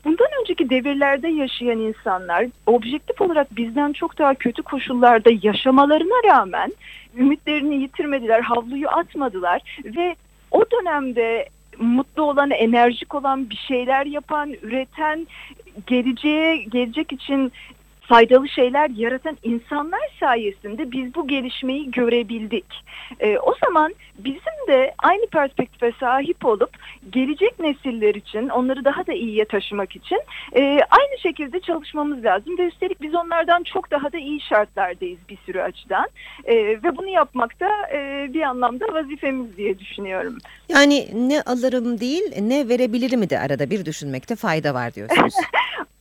Bundan 0.04 0.26
önceki 0.40 0.70
devirlerde 0.70 1.28
yaşayan 1.28 1.78
insanlar 1.78 2.46
objektif 2.66 3.20
olarak 3.20 3.56
bizden 3.56 3.92
çok 3.92 4.18
daha 4.18 4.34
kötü 4.34 4.62
koşullarda 4.62 5.30
yaşamalarına 5.42 6.34
rağmen 6.34 6.72
ümitlerini 7.16 7.74
yitirmediler, 7.74 8.40
havluyu 8.40 8.88
atmadılar 8.88 9.80
ve 9.84 10.16
o 10.50 10.64
dönemde 10.70 11.48
mutlu 11.78 12.22
olan, 12.22 12.50
enerjik 12.50 13.14
olan 13.14 13.50
bir 13.50 13.56
şeyler 13.56 14.06
yapan, 14.06 14.52
üreten, 14.62 15.26
geleceğe 15.86 16.56
gelecek 16.56 17.12
için 17.12 17.52
faydalı 18.12 18.48
şeyler 18.48 18.90
yaratan 18.90 19.38
insanlar 19.42 20.00
sayesinde 20.20 20.92
biz 20.92 21.14
bu 21.14 21.28
gelişmeyi 21.28 21.90
görebildik. 21.90 22.64
E, 23.20 23.38
o 23.38 23.54
zaman 23.64 23.94
bizim 24.18 24.68
de 24.68 24.94
aynı 24.98 25.26
perspektife 25.26 25.92
sahip 26.00 26.44
olup 26.44 26.70
gelecek 27.10 27.58
nesiller 27.60 28.14
için 28.14 28.48
onları 28.48 28.84
daha 28.84 29.06
da 29.06 29.12
iyiye 29.12 29.44
taşımak 29.44 29.96
için 29.96 30.20
e, 30.56 30.60
aynı 30.90 31.18
şekilde 31.22 31.60
çalışmamız 31.60 32.24
lazım 32.24 32.58
ve 32.58 32.66
üstelik 32.66 33.02
biz 33.02 33.14
onlardan 33.14 33.62
çok 33.62 33.90
daha 33.90 34.12
da 34.12 34.18
iyi 34.18 34.40
şartlardayız 34.40 35.18
bir 35.28 35.38
sürü 35.46 35.60
açıdan 35.60 36.06
e, 36.44 36.54
ve 36.56 36.96
bunu 36.96 37.08
yapmakta 37.08 37.68
e, 37.92 38.28
bir 38.34 38.42
anlamda 38.42 38.84
vazifemiz 38.94 39.56
diye 39.56 39.78
düşünüyorum. 39.78 40.38
Yani 40.68 41.08
ne 41.14 41.42
alırım 41.42 42.00
değil 42.00 42.22
ne 42.40 42.68
verebilirim 42.68 43.30
de 43.30 43.38
arada 43.38 43.70
bir 43.70 43.84
düşünmekte 43.84 44.36
fayda 44.36 44.74
var 44.74 44.94
diyorsunuz. 44.94 45.34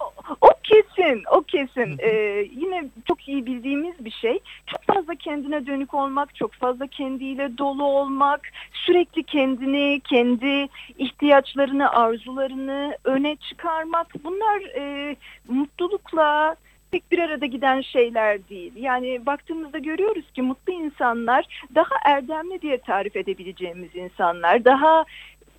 kesin, 1.02 1.24
o 1.32 1.42
kesin. 1.42 1.98
Ee, 2.00 2.48
yine 2.56 2.84
çok 3.08 3.28
iyi 3.28 3.46
bildiğimiz 3.46 4.06
bir 4.06 4.12
şey. 4.12 4.40
Çok 4.68 4.96
fazla 4.96 5.16
kendine 5.16 5.66
dönük 5.66 5.94
olmak, 5.94 6.36
çok 6.36 6.54
fazla 6.54 6.88
kendiyle 6.88 7.58
dolu 7.58 7.84
olmak, 7.84 8.42
sürekli 8.74 9.24
kendini, 9.24 10.02
kendi 10.04 10.68
ihtiyaçlarını, 10.98 11.92
arzularını 11.92 12.98
öne 13.04 13.36
çıkarmak. 13.36 14.08
Bunlar 14.24 14.62
e, 14.62 15.16
mutlulukla, 15.48 16.56
tek 16.92 17.12
bir 17.12 17.20
arada 17.20 17.46
giden 17.46 17.82
şeyler 17.82 18.50
değil. 18.50 18.72
Yani 18.76 19.26
baktığımızda 19.26 19.78
görüyoruz 19.78 20.32
ki 20.32 20.42
mutlu 20.42 20.74
insanlar 20.74 21.64
daha 21.76 21.96
erdemli 22.06 22.62
diye 22.62 22.78
tarif 22.78 23.16
edebileceğimiz 23.16 23.96
insanlar, 23.96 24.66
daha 24.66 25.06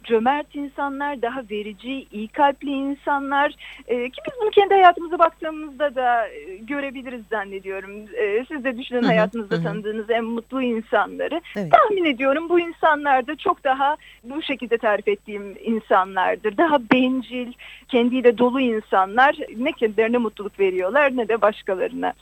cömert 0.04 0.54
insanlar, 0.54 1.22
daha 1.22 1.42
verici, 1.50 2.06
iyi 2.12 2.28
kalpli 2.28 2.70
insanlar 2.70 3.54
e, 3.88 4.10
ki 4.10 4.20
biz 4.26 4.34
bunu 4.42 4.50
kendi 4.50 4.74
hayatımıza 4.74 5.18
baktığımızda 5.18 5.94
da 5.94 6.28
e, 6.28 6.56
görebiliriz 6.56 7.22
zannediyorum. 7.30 7.90
E, 8.14 8.44
siz 8.48 8.64
de 8.64 8.78
düşünün 8.78 9.02
hayatınızda 9.02 9.56
hı. 9.56 9.62
tanıdığınız 9.62 10.10
en 10.10 10.24
mutlu 10.24 10.62
insanları. 10.62 11.40
Evet. 11.56 11.72
Tahmin 11.72 12.04
ediyorum 12.04 12.48
bu 12.48 12.60
insanlar 12.60 13.26
da 13.26 13.36
çok 13.36 13.64
daha 13.64 13.96
bu 14.24 14.42
şekilde 14.42 14.78
tarif 14.78 15.08
ettiğim 15.08 15.56
insanlardır. 15.64 16.56
Daha 16.56 16.78
bencil, 16.92 17.52
kendiyle 17.88 18.38
dolu 18.38 18.60
insanlar 18.60 19.36
ne 19.56 19.72
kendilerine 19.72 20.18
mutluluk 20.18 20.60
veriyorlar 20.60 21.16
ne 21.16 21.28
de 21.28 21.40
başkalarına. 21.40 22.12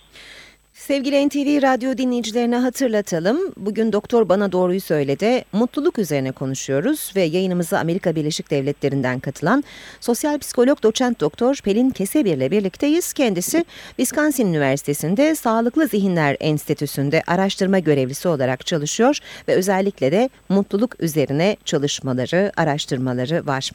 Sevgili 0.74 1.28
NTV 1.28 1.62
Radyo 1.62 1.98
dinleyicilerine 1.98 2.56
hatırlatalım. 2.56 3.38
Bugün 3.56 3.92
Doktor 3.92 4.28
Bana 4.28 4.52
Doğruyu 4.52 4.80
Söyledi. 4.80 5.44
Mutluluk 5.52 5.98
üzerine 5.98 6.32
konuşuyoruz 6.32 7.12
ve 7.16 7.22
yayınımıza 7.22 7.78
Amerika 7.78 8.14
Birleşik 8.14 8.50
Devletleri'nden 8.50 9.20
katılan 9.20 9.64
sosyal 10.00 10.38
psikolog 10.38 10.82
doçent 10.82 11.20
doktor 11.20 11.56
Pelin 11.64 11.90
Kesebir 11.90 12.36
ile 12.36 12.50
birlikteyiz. 12.50 13.12
Kendisi 13.12 13.64
Wisconsin 13.88 14.46
Üniversitesi'nde 14.46 15.34
Sağlıklı 15.34 15.86
Zihinler 15.86 16.36
Enstitüsü'nde 16.40 17.22
araştırma 17.26 17.78
görevlisi 17.78 18.28
olarak 18.28 18.66
çalışıyor 18.66 19.18
ve 19.48 19.54
özellikle 19.54 20.12
de 20.12 20.30
mutluluk 20.48 21.02
üzerine 21.02 21.56
çalışmaları, 21.64 22.52
araştırmaları 22.56 23.46
var. 23.46 23.70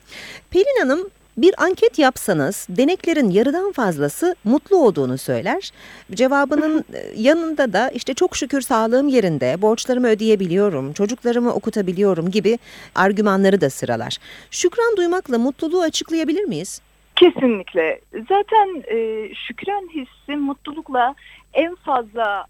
Pelin 0.51 0.79
Hanım 0.79 1.09
bir 1.37 1.63
anket 1.63 1.99
yapsanız 1.99 2.67
deneklerin 2.69 3.29
yarıdan 3.29 3.71
fazlası 3.71 4.35
mutlu 4.43 4.77
olduğunu 4.77 5.17
söyler. 5.17 5.71
Cevabının 6.13 6.85
e, 6.93 7.21
yanında 7.21 7.73
da 7.73 7.89
işte 7.89 8.13
çok 8.13 8.35
şükür 8.35 8.61
sağlığım 8.61 9.07
yerinde, 9.07 9.61
borçlarımı 9.61 10.07
ödeyebiliyorum, 10.07 10.93
çocuklarımı 10.93 11.53
okutabiliyorum 11.53 12.31
gibi 12.31 12.59
argümanları 12.95 13.61
da 13.61 13.69
sıralar. 13.69 14.17
Şükran 14.51 14.97
duymakla 14.97 15.37
mutluluğu 15.37 15.81
açıklayabilir 15.81 16.43
miyiz? 16.43 16.81
Kesinlikle. 17.15 17.99
Zaten 18.13 18.83
e, 18.91 19.29
şükran 19.35 19.89
hissi 19.93 20.35
mutlulukla 20.37 21.15
en 21.53 21.75
fazla 21.75 22.45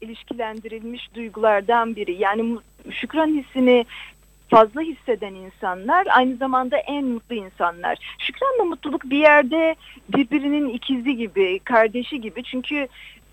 ilişkilendirilmiş 0.00 1.14
duygulardan 1.14 1.96
biri. 1.96 2.14
Yani 2.14 2.58
şükran 2.90 3.26
hissini 3.26 3.86
fazla 4.52 4.80
hisseden 4.80 5.34
insanlar 5.34 6.06
aynı 6.10 6.36
zamanda 6.36 6.76
en 6.76 7.04
mutlu 7.04 7.34
insanlar. 7.34 7.98
Şükranla 8.18 8.64
mutluluk 8.64 9.10
bir 9.10 9.18
yerde 9.18 9.76
birbirinin 10.16 10.68
ikizi 10.68 11.16
gibi, 11.16 11.58
kardeşi 11.58 12.20
gibi. 12.20 12.42
Çünkü 12.42 12.88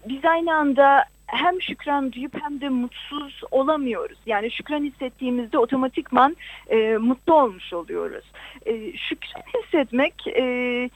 biz 0.09 0.25
aynı 0.25 0.55
anda 0.55 1.05
hem 1.27 1.61
şükran 1.61 2.11
duyup 2.11 2.43
hem 2.43 2.61
de 2.61 2.69
mutsuz 2.69 3.41
olamıyoruz. 3.51 4.17
Yani 4.25 4.51
şükran 4.51 4.83
hissettiğimizde 4.83 5.57
otomatikman 5.57 6.37
e, 6.69 6.97
mutlu 6.97 7.33
olmuş 7.33 7.73
oluyoruz. 7.73 8.25
E, 8.65 8.97
şükran 8.97 9.43
hissetmek 9.63 10.27
e, 10.27 10.89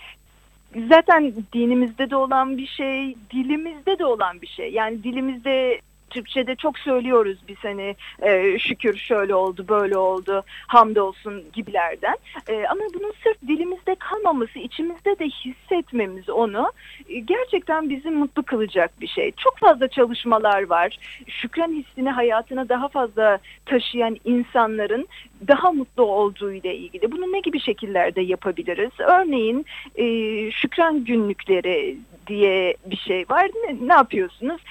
zaten 0.89 1.33
dinimizde 1.53 2.09
de 2.09 2.15
olan 2.15 2.57
bir 2.57 2.67
şey, 2.67 3.15
dilimizde 3.33 3.99
de 3.99 4.05
olan 4.05 4.41
bir 4.41 4.47
şey. 4.47 4.71
Yani 4.71 5.03
dilimizde 5.03 5.81
Türkçe'de 6.13 6.55
çok 6.55 6.79
söylüyoruz 6.79 7.38
biz 7.48 7.58
hani 7.62 7.96
e, 8.22 8.60
şükür 8.60 8.98
şöyle 8.98 9.36
oldu 9.36 9.65
böyle 9.67 9.98
oldu 9.98 10.43
hamdolsun 10.67 11.43
gibilerden 11.53 12.15
e, 12.50 12.65
ama 12.70 12.82
bunun 12.93 13.13
sırf 13.24 13.41
dilimizde 13.48 13.96
kalmaması 13.96 14.60
içimizde 14.60 15.20
de 15.20 15.25
hissetmemiz 15.25 16.29
onu 16.29 16.72
e, 17.10 17.20
gerçekten 17.20 17.89
bizi 17.89 18.10
mutlu 18.10 18.43
kılacak 18.43 19.01
bir 19.01 19.08
şey. 19.08 19.32
Çok 19.32 19.58
fazla 19.58 19.88
çalışmalar 19.88 20.70
var 20.70 21.00
şükran 21.27 21.72
hissini 21.72 22.10
hayatına 22.10 22.70
daha 22.70 22.88
fazla 22.88 23.38
taşıyan 23.65 24.17
insanların 24.25 25.08
daha 25.48 25.72
mutlu 25.72 26.03
olduğu 26.03 26.51
ile 26.53 26.75
ilgili. 26.75 27.12
Bunu 27.12 27.32
ne 27.32 27.39
gibi 27.39 27.60
şekillerde 27.60 28.22
yapabiliriz? 28.22 28.91
Örneğin 29.00 29.65
e, 29.96 30.05
şükran 30.51 31.03
günlükleri 31.03 31.98
diye 32.27 32.75
bir 32.86 32.98
şey 32.98 33.25
var. 33.29 33.50
Ne, 33.65 33.88
ne 33.88 33.93
yapıyorsunuz? 33.93 34.62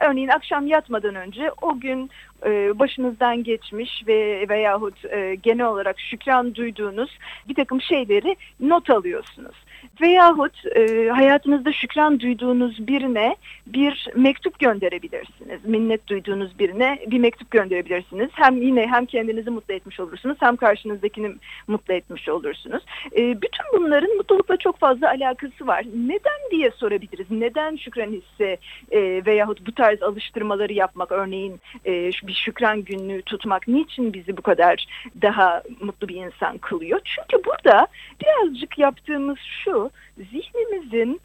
Örneğin 0.00 0.28
akşam 0.28 0.66
yatmadan 0.66 1.14
önce 1.14 1.50
o 1.62 1.80
gün 1.80 2.10
e, 2.46 2.78
başınızdan 2.78 3.44
geçmiş 3.44 4.02
ve 4.06 4.48
veyahut 4.48 5.04
e, 5.04 5.34
genel 5.34 5.66
olarak 5.66 6.00
şükran 6.00 6.54
duyduğunuz 6.54 7.18
bir 7.48 7.54
takım 7.54 7.80
şeyleri 7.80 8.36
not 8.60 8.90
alıyorsunuz. 8.90 9.56
Veyahut 10.00 10.66
e, 10.76 11.08
hayatınızda 11.08 11.72
şükran 11.72 12.20
duyduğunuz 12.20 12.86
birine 12.86 13.36
bir 13.66 14.08
mektup 14.16 14.58
gönderebilirsiniz. 14.58 15.64
Minnet 15.64 16.06
duyduğunuz 16.08 16.58
birine 16.58 16.98
bir 17.06 17.18
mektup 17.18 17.50
gönderebilirsiniz. 17.50 18.30
Hem 18.32 18.62
yine 18.62 18.86
hem 18.86 19.06
kendinizi 19.06 19.50
mutlu 19.50 19.74
etmiş 19.74 20.00
olursunuz 20.00 20.36
hem 20.40 20.56
karşınızdakini 20.56 21.34
mutlu 21.68 21.94
etmiş 21.94 22.28
olursunuz. 22.28 22.84
E, 23.16 23.42
bütün 23.42 23.64
bunların 23.72 24.16
mutlulukla 24.16 24.56
çok 24.56 24.78
fazla 24.78 25.08
alakası 25.08 25.66
var. 25.66 25.84
Neden 26.06 26.50
diye 26.50 26.70
sorabiliriz. 26.70 27.26
Neden 27.30 27.76
şükran 27.76 28.12
hissi 28.12 28.58
e, 28.90 29.22
veyahut 29.26 29.66
bu 29.66 29.72
tarz 29.72 30.02
alıştırmaları 30.02 30.72
yapmak 30.72 31.12
örneğin 31.12 31.60
e, 31.86 32.10
bir 32.26 32.34
şükran 32.34 32.82
günlüğü 32.82 33.22
tutmak 33.22 33.68
niçin 33.68 34.12
bizi 34.12 34.36
bu 34.36 34.42
kadar 34.42 34.86
daha 35.22 35.62
mutlu 35.80 36.08
bir 36.08 36.16
insan 36.16 36.58
kılıyor? 36.58 37.00
Çünkü 37.04 37.44
burada 37.44 37.86
birazcık 38.20 38.78
yaptığımız 38.78 39.38
şu 39.64 39.75
zihnimizin 40.16 41.20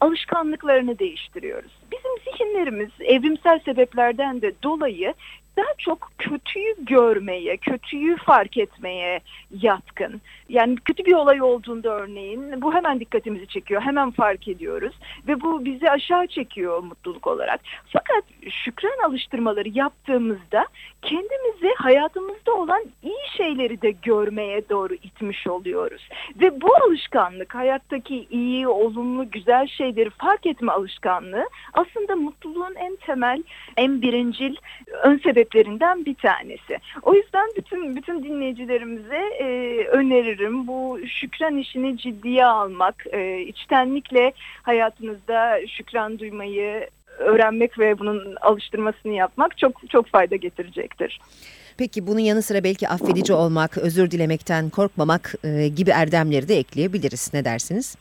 alışkanlıklarını 0.00 0.98
değiştiriyoruz. 0.98 1.72
Bizim 1.92 2.10
zihinlerimiz 2.24 2.90
evrimsel 3.00 3.58
sebeplerden 3.58 4.42
de 4.42 4.52
dolayı 4.62 5.14
daha 5.56 5.74
çok 5.78 6.10
kötüyü 6.18 6.74
görmeye, 6.78 7.56
kötüyü 7.56 8.16
fark 8.16 8.56
etmeye 8.56 9.20
yatkın. 9.60 10.20
Yani 10.48 10.76
kötü 10.76 11.04
bir 11.04 11.12
olay 11.12 11.42
olduğunda 11.42 11.90
örneğin 11.90 12.62
bu 12.62 12.74
hemen 12.74 13.00
dikkatimizi 13.00 13.46
çekiyor, 13.46 13.82
hemen 13.82 14.10
fark 14.10 14.48
ediyoruz 14.48 14.94
ve 15.28 15.40
bu 15.40 15.64
bizi 15.64 15.90
aşağı 15.90 16.26
çekiyor 16.26 16.82
mutluluk 16.82 17.26
olarak. 17.26 17.60
Fakat 17.86 18.24
şükran 18.50 19.08
alıştırmaları 19.08 19.68
yaptığımızda 19.68 20.66
kendimizi 21.02 21.74
hayatımızda 21.76 22.54
olan 22.54 22.84
iyi 23.02 23.15
şeyleri 23.36 23.82
de 23.82 23.90
görmeye 23.90 24.68
doğru 24.68 24.94
itmiş 24.94 25.46
oluyoruz. 25.46 26.08
Ve 26.40 26.60
bu 26.60 26.76
alışkanlık 26.86 27.54
hayattaki 27.54 28.26
iyi, 28.30 28.68
olumlu, 28.68 29.30
güzel 29.30 29.66
şeyleri 29.66 30.10
fark 30.10 30.46
etme 30.46 30.72
alışkanlığı 30.72 31.48
aslında 31.72 32.16
mutluluğun 32.16 32.74
en 32.74 32.96
temel, 32.96 33.42
en 33.76 34.02
birincil 34.02 34.56
ön 35.02 35.18
sebeplerinden 35.18 36.04
bir 36.04 36.14
tanesi. 36.14 36.78
O 37.02 37.14
yüzden 37.14 37.48
bütün 37.56 37.96
bütün 37.96 38.22
dinleyicilerimize 38.22 39.22
e, 39.40 39.46
öneririm 39.86 40.66
bu 40.66 40.98
şükran 41.06 41.56
işini 41.56 41.98
ciddiye 41.98 42.46
almak, 42.46 43.04
e, 43.12 43.40
içtenlikle 43.40 44.32
hayatınızda 44.62 45.66
şükran 45.66 46.18
duymayı 46.18 46.88
öğrenmek 47.18 47.78
ve 47.78 47.98
bunun 47.98 48.36
alıştırmasını 48.40 49.12
yapmak 49.12 49.58
çok 49.58 49.90
çok 49.90 50.06
fayda 50.06 50.36
getirecektir. 50.36 51.20
Peki 51.78 52.06
bunun 52.06 52.18
yanı 52.18 52.42
sıra 52.42 52.64
belki 52.64 52.88
affedici 52.88 53.32
olmak, 53.32 53.78
özür 53.78 54.10
dilemekten 54.10 54.70
korkmamak 54.70 55.34
e, 55.44 55.68
gibi 55.68 55.90
erdemleri 55.90 56.48
de 56.48 56.58
ekleyebiliriz. 56.58 57.30
Ne 57.34 57.44
dersiniz? 57.44 57.96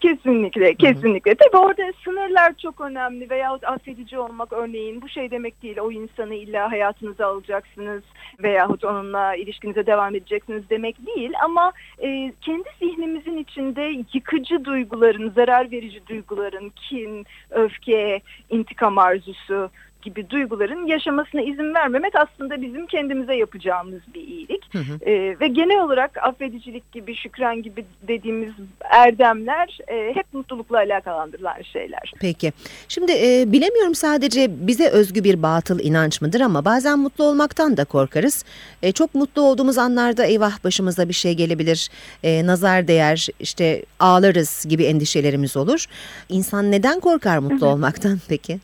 Kesinlikle, 0.00 0.74
kesinlikle. 0.74 1.34
Tabii 1.34 1.56
orada 1.56 1.82
sınırlar 2.04 2.52
çok 2.62 2.80
önemli 2.80 3.30
veyahut 3.30 3.64
affedici 3.64 4.18
olmak 4.18 4.52
örneğin 4.52 5.02
bu 5.02 5.08
şey 5.08 5.30
demek 5.30 5.62
değil. 5.62 5.78
O 5.78 5.92
insanı 5.92 6.34
illa 6.34 6.70
hayatınıza 6.70 7.26
alacaksınız 7.26 8.02
veyahut 8.42 8.84
onunla 8.84 9.34
ilişkinize 9.34 9.86
devam 9.86 10.14
edeceksiniz 10.14 10.62
demek 10.70 11.06
değil. 11.06 11.32
Ama 11.44 11.72
e, 12.02 12.32
kendi 12.40 12.68
zihnimizin 12.78 13.36
içinde 13.38 13.92
yıkıcı 14.14 14.64
duyguların, 14.64 15.30
zarar 15.30 15.70
verici 15.70 16.06
duyguların, 16.06 16.72
kin, 16.88 17.26
öfke, 17.50 18.20
intikam 18.50 18.98
arzusu 18.98 19.70
gibi 20.02 20.30
duyguların 20.30 20.86
yaşamasına 20.86 21.42
izin 21.42 21.74
vermemek 21.74 22.12
aslında 22.16 22.62
bizim 22.62 22.86
kendimize 22.86 23.34
yapacağımız 23.34 24.00
bir 24.14 24.20
iyilik. 24.20 24.74
Hı 24.74 24.78
hı. 24.78 25.10
E, 25.10 25.40
ve 25.40 25.48
genel 25.48 25.80
olarak 25.84 26.18
affedicilik 26.22 26.92
gibi, 26.92 27.16
şükran 27.16 27.62
gibi 27.62 27.84
dediğimiz 28.08 28.52
erdemler 28.80 29.78
e, 29.88 30.14
hep 30.14 30.26
mutlulukla 30.32 30.76
alakalandırılan 30.76 31.62
şeyler. 31.62 32.12
Peki. 32.20 32.52
Şimdi 32.88 33.12
e, 33.12 33.52
bilemiyorum 33.52 33.94
sadece 33.94 34.66
bize 34.66 34.88
özgü 34.88 35.24
bir 35.24 35.42
batıl 35.42 35.80
inanç 35.80 36.20
mıdır 36.20 36.40
ama 36.40 36.64
bazen 36.64 36.98
mutlu 36.98 37.24
olmaktan 37.24 37.76
da 37.76 37.84
korkarız. 37.84 38.44
E, 38.82 38.92
çok 38.92 39.14
mutlu 39.14 39.42
olduğumuz 39.42 39.78
anlarda 39.78 40.24
eyvah 40.24 40.64
başımıza 40.64 41.08
bir 41.08 41.14
şey 41.14 41.34
gelebilir, 41.34 41.90
e, 42.22 42.46
nazar 42.46 42.88
değer, 42.88 43.28
işte 43.40 43.84
ağlarız 44.00 44.66
gibi 44.68 44.84
endişelerimiz 44.84 45.56
olur. 45.56 45.86
İnsan 46.28 46.70
neden 46.70 47.00
korkar 47.00 47.38
mutlu 47.38 47.66
olmaktan 47.66 48.18
peki? 48.28 48.58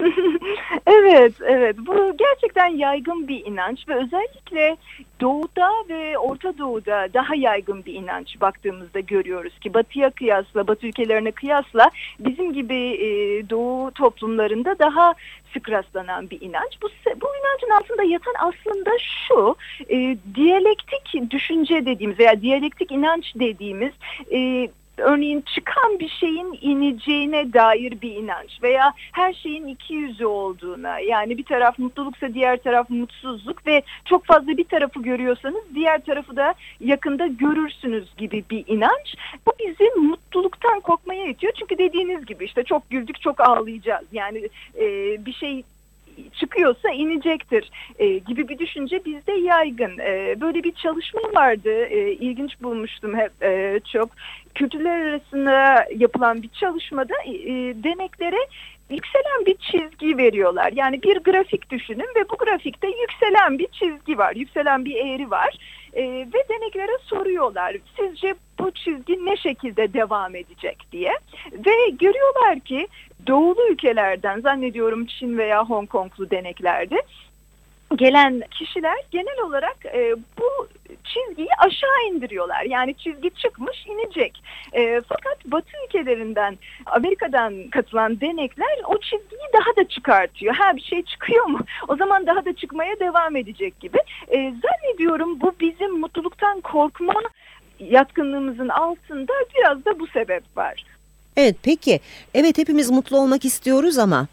Evet, 0.86 1.32
evet. 1.46 1.76
Bu 1.78 2.16
gerçekten 2.16 2.66
yaygın 2.66 3.28
bir 3.28 3.46
inanç 3.46 3.88
ve 3.88 3.94
özellikle 3.94 4.76
Doğu'da 5.20 5.70
ve 5.88 6.18
Orta 6.18 6.58
Doğu'da 6.58 7.08
daha 7.14 7.34
yaygın 7.34 7.84
bir 7.84 7.94
inanç 7.94 8.40
baktığımızda 8.40 9.00
görüyoruz 9.00 9.58
ki 9.58 9.74
Batı'ya 9.74 10.10
kıyasla, 10.10 10.66
Batı 10.66 10.86
ülkelerine 10.86 11.30
kıyasla 11.30 11.90
bizim 12.18 12.52
gibi 12.52 12.74
e, 12.74 13.06
Doğu 13.50 13.90
toplumlarında 13.90 14.78
daha 14.78 15.14
sık 15.52 15.70
rastlanan 15.70 16.30
bir 16.30 16.40
inanç. 16.40 16.78
Bu, 16.82 16.88
bu 17.06 17.26
inancın 17.40 17.82
altında 17.82 18.02
yatan 18.02 18.34
aslında 18.38 18.90
şu, 18.98 19.56
e, 19.90 20.16
diyalektik 20.34 21.30
düşünce 21.30 21.86
dediğimiz 21.86 22.18
veya 22.18 22.40
diyalektik 22.40 22.92
inanç 22.92 23.34
dediğimiz 23.34 23.92
e, 24.32 24.68
örneğin 24.96 25.40
çıkan 25.54 25.98
bir 25.98 26.08
şeyin 26.08 26.58
ineceğine 26.60 27.52
dair 27.52 28.00
bir 28.00 28.16
inanç 28.16 28.62
veya 28.62 28.94
her 29.12 29.32
şeyin 29.32 29.66
iki 29.66 29.94
yüzü 29.94 30.26
olduğuna 30.26 30.98
yani 30.98 31.38
bir 31.38 31.44
taraf 31.44 31.78
mutluluksa 31.78 32.34
diğer 32.34 32.56
taraf 32.56 32.90
mutsuzluk 32.90 33.66
ve 33.66 33.82
çok 34.04 34.24
fazla 34.24 34.56
bir 34.56 34.64
tarafı 34.64 35.02
görüyorsanız 35.02 35.62
diğer 35.74 36.04
tarafı 36.04 36.36
da 36.36 36.54
yakında 36.80 37.26
görürsünüz 37.26 38.16
gibi 38.16 38.44
bir 38.50 38.64
inanç. 38.66 39.14
Bu 39.46 39.52
bizi 39.60 40.00
mutluluktan 40.00 40.80
korkmaya 40.80 41.26
itiyor 41.26 41.52
çünkü 41.58 41.78
dediğiniz 41.78 42.26
gibi 42.26 42.44
işte 42.44 42.64
çok 42.64 42.90
güldük 42.90 43.20
çok 43.20 43.40
ağlayacağız 43.40 44.06
yani 44.12 44.48
e, 44.78 44.86
bir 45.26 45.32
şey 45.32 45.62
çıkıyorsa 46.40 46.90
inecektir 46.90 47.70
e, 47.98 48.18
gibi 48.18 48.48
bir 48.48 48.58
düşünce 48.58 49.04
bizde 49.04 49.32
yaygın. 49.32 49.98
E, 49.98 50.40
böyle 50.40 50.64
bir 50.64 50.72
çalışma 50.72 51.20
vardı. 51.34 51.84
E, 51.84 52.12
ilginç 52.12 52.62
bulmuştum 52.62 53.16
hep 53.16 53.42
e, 53.42 53.80
çok. 53.92 54.10
Kültürler 54.54 55.00
arasında 55.00 55.86
yapılan 55.96 56.42
bir 56.42 56.48
çalışmada 56.48 57.14
e, 57.24 57.32
deneklere 57.84 58.46
yükselen 58.90 59.46
bir 59.46 59.56
çizgi 59.56 60.18
veriyorlar. 60.18 60.72
Yani 60.72 61.02
bir 61.02 61.16
grafik 61.16 61.70
düşünün 61.70 62.08
ve 62.16 62.30
bu 62.30 62.36
grafikte 62.36 62.88
yükselen 62.88 63.58
bir 63.58 63.66
çizgi 63.66 64.18
var. 64.18 64.34
Yükselen 64.36 64.84
bir 64.84 64.94
eğri 64.94 65.30
var. 65.30 65.58
E, 65.92 66.02
ve 66.04 66.48
deneklere 66.48 66.98
soruyorlar. 67.04 67.76
Sizce 67.96 68.34
bu 68.58 68.70
çizgi 68.70 69.26
ne 69.26 69.36
şekilde 69.36 69.92
devam 69.92 70.34
edecek 70.34 70.86
diye. 70.92 71.12
Ve 71.52 71.88
görüyorlar 71.90 72.60
ki 72.60 72.86
doğulu 73.26 73.68
ülkelerden 73.70 74.40
zannediyorum 74.40 75.06
Çin 75.06 75.38
veya 75.38 75.64
Hong 75.64 75.88
Konglu 75.88 76.30
deneklerde 76.30 77.02
gelen 77.96 78.42
kişiler 78.50 78.96
genel 79.10 79.40
olarak 79.46 79.86
e, 79.86 80.14
bu 80.38 80.68
çizgiyi 81.04 81.48
aşağı 81.58 82.02
indiriyorlar. 82.10 82.62
Yani 82.62 82.94
çizgi 82.94 83.30
çıkmış 83.30 83.86
inecek. 83.86 84.42
E, 84.72 85.02
fakat 85.08 85.44
Batı 85.44 85.70
ülkelerinden 85.86 86.58
Amerika'dan 86.86 87.68
katılan 87.70 88.20
denekler 88.20 88.78
o 88.84 88.98
çizgiyi 88.98 89.48
daha 89.52 89.76
da 89.76 89.88
çıkartıyor. 89.88 90.54
Ha 90.54 90.76
bir 90.76 90.82
şey 90.82 91.02
çıkıyor 91.02 91.44
mu? 91.44 91.58
O 91.88 91.96
zaman 91.96 92.26
daha 92.26 92.44
da 92.44 92.52
çıkmaya 92.52 93.00
devam 93.00 93.36
edecek 93.36 93.80
gibi. 93.80 93.98
E, 94.28 94.36
zannediyorum 94.62 95.40
bu 95.40 95.52
bizim 95.60 95.98
mutluluktan 95.98 96.60
korkma 96.60 97.14
yatkınlığımızın 97.78 98.68
altında 98.68 99.32
biraz 99.56 99.84
da 99.84 100.00
bu 100.00 100.06
sebep 100.06 100.42
var. 100.56 100.84
Evet 101.36 101.56
peki 101.62 102.00
evet 102.34 102.58
hepimiz 102.58 102.90
mutlu 102.90 103.18
olmak 103.18 103.44
istiyoruz 103.44 103.98
ama 103.98 104.26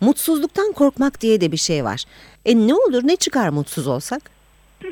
mutsuzluktan 0.00 0.72
korkmak 0.72 1.20
diye 1.20 1.40
de 1.40 1.52
bir 1.52 1.56
şey 1.56 1.84
var. 1.84 2.04
E 2.44 2.56
ne 2.66 2.74
olur 2.74 3.02
ne 3.04 3.16
çıkar 3.16 3.48
mutsuz 3.48 3.86
olsak? 3.86 4.30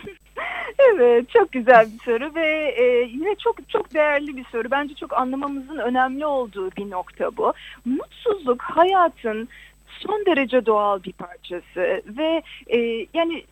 Evet 0.94 1.31
çok 1.31 1.53
güzel 1.53 1.87
bir 1.92 2.05
soru 2.05 2.35
ve 2.35 2.74
e, 2.79 3.09
yine 3.12 3.35
çok 3.35 3.68
çok 3.68 3.94
değerli 3.94 4.37
bir 4.37 4.44
soru. 4.44 4.70
Bence 4.70 4.94
çok 4.94 5.12
anlamamızın 5.12 5.79
önemli 5.79 6.27
olduğu 6.27 6.70
bir 6.70 6.90
nokta 6.90 7.37
bu. 7.37 7.53
Mutsuzluk 7.85 8.62
hayatın 8.62 9.48
son 9.88 10.27
derece 10.27 10.66
doğal 10.66 11.03
bir 11.03 11.12
parçası 11.12 12.03
ve 12.07 12.42
e, 12.66 13.07
yani 13.14 13.44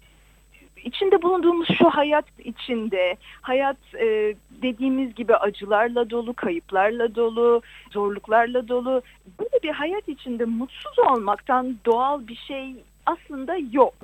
içinde 0.87 1.23
bulunduğumuz 1.23 1.69
şu 1.79 1.91
hayat 1.91 2.25
içinde 2.39 3.17
hayat 3.43 3.77
e, 3.95 4.35
dediğimiz 4.63 5.15
gibi 5.15 5.37
acılarla 5.37 6.11
dolu, 6.11 6.35
kayıplarla 6.35 7.15
dolu, 7.15 7.63
zorluklarla 7.93 8.69
dolu. 8.69 9.03
Böyle 9.39 9.63
bir 9.63 9.71
hayat 9.71 10.09
içinde 10.09 10.45
mutsuz 10.45 10.99
olmaktan 10.99 11.77
doğal 11.85 12.27
bir 12.29 12.37
şey 12.37 12.75
aslında 13.07 13.57
yok. 13.73 13.95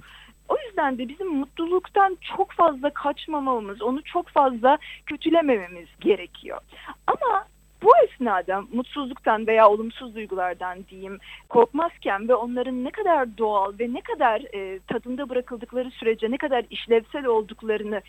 O 0.48 0.56
yüzden 0.66 0.98
de 0.98 1.08
bizim 1.08 1.28
mutluluktan 1.28 2.18
çok 2.36 2.52
fazla 2.52 2.90
kaçmamamız, 2.90 3.82
onu 3.82 4.02
çok 4.02 4.28
fazla 4.28 4.78
kötülemememiz 5.06 5.88
gerekiyor. 6.00 6.58
Ama 7.06 7.44
bu 7.82 7.90
esnada 8.04 8.62
mutsuzluktan 8.72 9.46
veya 9.46 9.68
olumsuz 9.68 10.14
duygulardan 10.14 10.78
diyeyim 10.90 11.18
korkmazken 11.48 12.28
ve 12.28 12.34
onların 12.34 12.84
ne 12.84 12.90
kadar 12.90 13.38
doğal 13.38 13.72
ve 13.80 13.94
ne 13.94 14.00
kadar 14.00 14.40
e, 14.54 14.78
tadında 14.78 15.28
bırakıldıkları 15.28 15.90
sürece 15.90 16.30
ne 16.30 16.36
kadar 16.36 16.64
işlevsel 16.70 17.26
olduklarını 17.26 18.00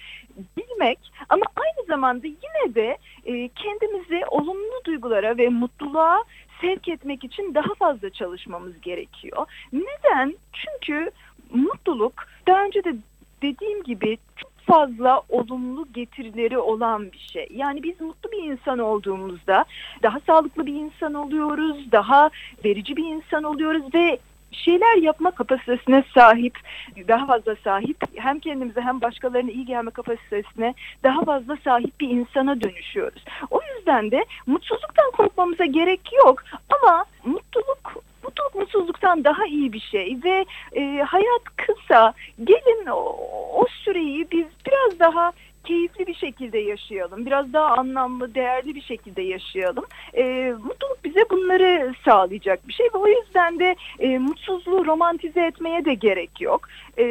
bilmek 0.57 0.99
ama 1.29 1.45
aynı 1.55 1.87
zamanda 1.87 2.27
yine 2.27 2.75
de 2.75 2.97
e, 3.25 3.47
kendimizi 3.47 4.25
olumlu 4.25 4.81
duygulara 4.85 5.37
ve 5.37 5.49
mutluluğa 5.49 6.23
sevk 6.61 6.87
etmek 6.87 7.23
için 7.23 7.53
daha 7.53 7.73
fazla 7.73 8.09
çalışmamız 8.09 8.81
gerekiyor. 8.81 9.45
Neden? 9.73 10.35
Çünkü 10.53 11.11
mutluluk 11.53 12.13
daha 12.47 12.65
önce 12.65 12.83
de 12.83 12.95
dediğim 13.41 13.83
gibi 13.83 14.17
fazla 14.65 15.21
olumlu 15.29 15.87
getirileri 15.93 16.57
olan 16.57 17.11
bir 17.11 17.29
şey. 17.33 17.47
Yani 17.53 17.83
biz 17.83 18.01
mutlu 18.01 18.31
bir 18.31 18.43
insan 18.43 18.79
olduğumuzda 18.79 19.65
daha 20.03 20.19
sağlıklı 20.19 20.65
bir 20.65 20.73
insan 20.73 21.13
oluyoruz, 21.13 21.91
daha 21.91 22.29
verici 22.65 22.97
bir 22.97 23.05
insan 23.05 23.43
oluyoruz 23.43 23.83
ve 23.93 24.19
şeyler 24.51 24.97
yapma 24.97 25.31
kapasitesine 25.31 26.03
sahip, 26.13 26.59
daha 27.07 27.25
fazla 27.25 27.55
sahip 27.55 27.97
hem 28.15 28.39
kendimize 28.39 28.81
hem 28.81 29.01
başkalarına 29.01 29.51
iyi 29.51 29.65
gelme 29.65 29.91
kapasitesine 29.91 30.73
daha 31.03 31.23
fazla 31.23 31.57
sahip 31.63 31.99
bir 31.99 32.09
insana 32.09 32.61
dönüşüyoruz. 32.61 33.25
O 33.51 33.59
yüzden 33.75 34.11
de 34.11 34.25
mutsuzluktan 34.47 35.11
korkmamıza 35.11 35.65
gerek 35.65 36.13
yok 36.25 36.43
ama 36.69 37.05
mutluluk 37.25 38.02
mutluluk 38.33 38.55
mutsuzluktan 38.55 39.23
daha 39.23 39.45
iyi 39.45 39.73
bir 39.73 39.79
şey 39.79 40.17
ve 40.23 40.45
e, 40.75 41.03
hayat 41.07 41.43
kısa. 41.57 42.13
Gelin 42.43 42.85
o, 42.85 43.17
o 43.53 43.65
süreyi 43.67 44.27
biz 44.31 44.45
biraz 44.67 44.99
daha 44.99 45.31
keyifli 45.63 46.07
bir 46.07 46.13
şekilde 46.13 46.57
yaşayalım. 46.57 47.25
Biraz 47.25 47.53
daha 47.53 47.67
anlamlı, 47.67 48.35
değerli 48.35 48.75
bir 48.75 48.81
şekilde 48.81 49.21
yaşayalım. 49.21 49.85
E, 50.13 50.53
mutluluk 50.63 51.03
bize 51.03 51.25
bunları 51.29 51.93
sağlayacak 52.05 52.67
bir 52.67 52.73
şey 52.73 52.85
ve 52.85 52.97
o 52.97 53.07
yüzden 53.07 53.59
de 53.59 53.75
e, 53.99 54.17
mutsuzluğu 54.17 54.85
romantize 54.85 55.45
etmeye 55.45 55.85
de 55.85 55.93
gerek 55.93 56.41
yok. 56.41 56.67
E, 56.97 57.05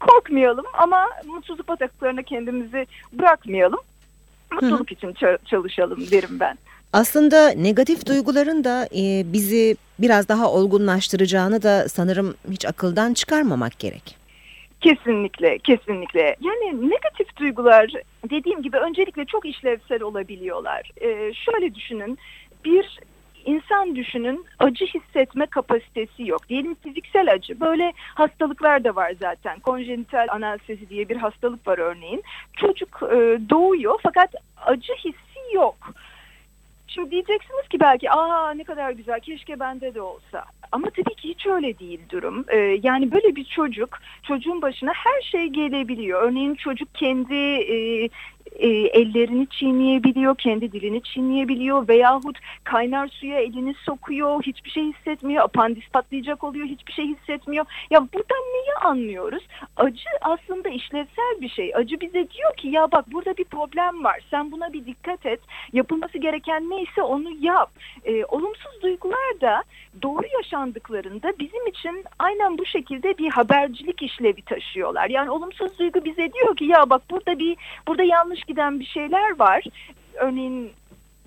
korkmayalım 0.00 0.66
ama 0.72 1.08
mutsuzluk 1.26 1.68
bataklarına 1.68 2.22
kendimizi 2.22 2.86
bırakmayalım. 3.12 3.80
Mutluluk 4.52 4.90
Hı. 4.90 4.94
için 4.94 5.14
çalışalım 5.44 6.10
derim 6.10 6.40
ben. 6.40 6.58
Aslında 6.92 7.48
negatif 7.48 8.06
duyguların 8.06 8.64
da 8.64 8.88
e, 8.96 9.32
bizi 9.32 9.76
biraz 9.98 10.28
daha 10.28 10.52
olgunlaştıracağını 10.52 11.62
da 11.62 11.88
sanırım 11.88 12.34
hiç 12.50 12.64
akıldan 12.64 13.14
çıkarmamak 13.14 13.78
gerek. 13.78 14.16
Kesinlikle, 14.80 15.58
kesinlikle. 15.58 16.36
Yani 16.40 16.90
negatif 16.90 17.36
duygular 17.36 17.92
dediğim 18.30 18.62
gibi 18.62 18.76
öncelikle 18.76 19.24
çok 19.24 19.46
işlevsel 19.46 20.02
olabiliyorlar. 20.02 20.90
Ee, 21.00 21.32
şöyle 21.34 21.74
düşünün, 21.74 22.18
bir 22.64 22.98
insan 23.44 23.96
düşünün 23.96 24.44
acı 24.58 24.84
hissetme 24.86 25.46
kapasitesi 25.46 26.26
yok. 26.26 26.48
Diyelim 26.48 26.74
fiziksel 26.74 27.32
acı. 27.32 27.60
Böyle 27.60 27.92
hastalıklar 27.96 28.84
da 28.84 28.96
var 28.96 29.12
zaten. 29.20 29.60
Konjenital 29.60 30.26
analsezi 30.30 30.88
diye 30.88 31.08
bir 31.08 31.16
hastalık 31.16 31.66
var 31.66 31.78
örneğin. 31.78 32.22
Çocuk 32.56 33.00
e, 33.02 33.16
doğuyor 33.50 34.00
fakat 34.02 34.34
acı 34.66 34.92
hissi 34.92 35.54
yok. 35.54 35.76
Şimdi 36.98 37.10
diyeceksiniz 37.10 37.68
ki 37.68 37.80
belki 37.80 38.10
aa 38.10 38.50
ne 38.50 38.64
kadar 38.64 38.90
güzel 38.90 39.20
keşke 39.20 39.60
bende 39.60 39.94
de 39.94 40.00
olsa. 40.00 40.44
Ama 40.72 40.90
tabii 40.90 41.14
ki 41.14 41.28
hiç 41.28 41.46
öyle 41.46 41.78
değil 41.78 42.00
durum. 42.10 42.44
Ee, 42.48 42.78
yani 42.82 43.12
böyle 43.12 43.36
bir 43.36 43.44
çocuk 43.44 43.98
çocuğun 44.22 44.62
başına 44.62 44.92
her 44.94 45.22
şey 45.22 45.46
gelebiliyor. 45.46 46.22
Örneğin 46.22 46.54
çocuk 46.54 46.94
kendi 46.94 47.34
e, 47.34 48.08
e, 48.56 48.68
ellerini 48.68 49.46
çiğneyebiliyor, 49.46 50.36
kendi 50.36 50.72
dilini 50.72 51.02
çiğneyebiliyor 51.02 51.88
veyahut 51.88 52.38
kaynar 52.64 53.08
suya 53.08 53.40
elini 53.40 53.74
sokuyor, 53.74 54.42
hiçbir 54.42 54.70
şey 54.70 54.84
hissetmiyor, 54.84 55.44
apandis 55.44 55.88
patlayacak 55.88 56.44
oluyor, 56.44 56.66
hiçbir 56.66 56.92
şey 56.92 57.06
hissetmiyor. 57.06 57.66
Ya 57.90 58.00
buradan 58.00 58.42
neyi 58.54 58.74
anlıyoruz? 58.82 59.46
Acı 59.76 60.08
aslında 60.20 60.68
işlevsel 60.68 61.40
bir 61.40 61.48
şey. 61.48 61.72
Acı 61.74 62.00
bize 62.00 62.30
diyor 62.30 62.56
ki 62.56 62.68
ya 62.68 62.92
bak 62.92 63.12
burada 63.12 63.36
bir 63.36 63.44
problem 63.44 64.04
var, 64.04 64.20
sen 64.30 64.52
buna 64.52 64.72
bir 64.72 64.86
dikkat 64.86 65.26
et, 65.26 65.40
yapılması 65.72 66.18
gereken 66.18 66.70
neyse 66.70 67.02
onu 67.02 67.30
yap. 67.40 67.70
E, 68.04 68.24
olumsuz 68.24 68.82
duygular 68.82 69.40
da 69.40 69.62
doğru 70.02 70.26
yaşandıklarında 70.36 71.32
bizim 71.38 71.66
için 71.66 72.04
aynen 72.18 72.58
bu 72.58 72.66
şekilde 72.66 73.18
bir 73.18 73.30
habercilik 73.30 74.02
işlevi 74.02 74.42
taşıyorlar. 74.42 75.10
Yani 75.10 75.30
olumsuz 75.30 75.78
duygu 75.78 76.04
bize 76.04 76.32
diyor 76.32 76.56
ki 76.56 76.64
ya 76.64 76.90
bak 76.90 77.02
burada 77.10 77.38
bir 77.38 77.56
burada 77.88 78.02
yanlış 78.02 78.44
giden 78.44 78.80
bir 78.80 78.86
şeyler 78.86 79.38
var. 79.38 79.64
Örneğin 80.14 80.72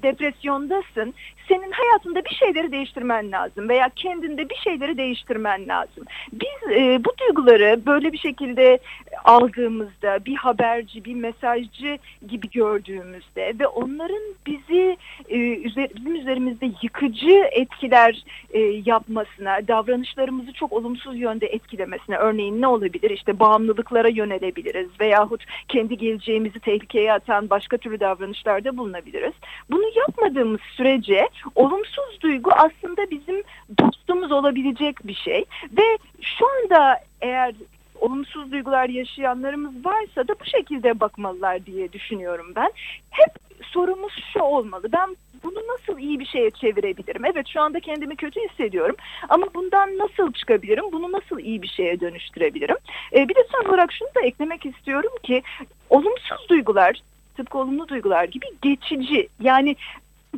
depresyondasın. 0.03 1.13
Senin 1.47 1.71
hayatında 1.71 2.25
bir 2.25 2.35
şeyleri 2.35 2.71
değiştirmen 2.71 3.31
lazım 3.31 3.69
veya 3.69 3.89
kendinde 3.95 4.49
bir 4.49 4.55
şeyleri 4.55 4.97
değiştirmen 4.97 5.67
lazım. 5.67 6.03
Biz 6.33 6.71
e, 6.71 7.03
bu 7.05 7.11
duyguları 7.17 7.85
böyle 7.85 8.11
bir 8.11 8.17
şekilde 8.17 8.79
aldığımızda 9.25 10.25
bir 10.25 10.35
haberci, 10.35 11.05
bir 11.05 11.15
mesajcı 11.15 11.97
gibi 12.27 12.49
gördüğümüzde 12.49 13.53
ve 13.59 13.67
onların 13.67 14.21
bizi 14.47 14.97
e, 15.29 15.63
bizim 15.63 16.15
üzerimizde 16.15 16.71
yıkıcı 16.81 17.43
etkiler 17.51 18.23
e, 18.53 18.59
yapmasına, 18.59 19.67
davranışlarımızı 19.67 20.53
çok 20.53 20.73
olumsuz 20.73 21.19
yönde 21.19 21.47
etkilemesine 21.47 22.15
örneğin 22.15 22.61
ne 22.61 22.67
olabilir? 22.67 23.09
İşte 23.09 23.39
bağımlılıklara 23.39 24.07
yönelebiliriz 24.07 24.89
veyahut 24.99 25.45
kendi 25.67 25.97
geleceğimizi 25.97 26.59
tehlikeye 26.59 27.13
atan 27.13 27.49
başka 27.49 27.77
türlü 27.77 27.99
davranışlarda 27.99 28.77
bulunabiliriz. 28.77 29.33
Bunu 29.71 29.85
yapmadığımız 29.95 30.61
sürece 30.61 31.29
olumsuz 31.55 32.21
duygu 32.21 32.51
aslında 32.51 33.11
bizim 33.11 33.43
dostumuz 33.79 34.31
olabilecek 34.31 35.07
bir 35.07 35.15
şey 35.15 35.45
ve 35.77 35.97
şu 36.21 36.45
anda 36.45 36.99
eğer 37.21 37.53
olumsuz 38.01 38.51
duygular 38.51 38.89
yaşayanlarımız 38.89 39.85
varsa 39.85 40.27
da 40.27 40.33
bu 40.39 40.45
şekilde 40.45 40.99
bakmalılar 40.99 41.65
diye 41.65 41.93
düşünüyorum 41.93 42.53
ben. 42.55 42.71
Hep 43.11 43.31
sorumuz 43.63 44.13
şu 44.33 44.39
olmalı. 44.39 44.83
Ben 44.93 45.15
bunu 45.43 45.59
nasıl 45.73 45.99
iyi 45.99 46.19
bir 46.19 46.25
şeye 46.25 46.51
çevirebilirim? 46.51 47.25
Evet 47.25 47.47
şu 47.47 47.61
anda 47.61 47.79
kendimi 47.79 48.15
kötü 48.15 48.39
hissediyorum 48.49 48.95
ama 49.29 49.45
bundan 49.55 49.97
nasıl 49.97 50.33
çıkabilirim? 50.33 50.83
Bunu 50.91 51.11
nasıl 51.11 51.39
iyi 51.39 51.61
bir 51.61 51.67
şeye 51.67 51.99
dönüştürebilirim? 51.99 52.77
Ee, 53.13 53.29
bir 53.29 53.35
de 53.35 53.47
son 53.51 53.69
olarak 53.69 53.93
şunu 53.93 54.09
da 54.15 54.21
eklemek 54.21 54.65
istiyorum 54.65 55.11
ki 55.23 55.43
olumsuz 55.89 56.49
duygular 56.49 57.01
tıpkı 57.37 57.57
olumlu 57.57 57.87
duygular 57.87 58.23
gibi 58.23 58.45
geçici. 58.61 59.27
Yani 59.41 59.75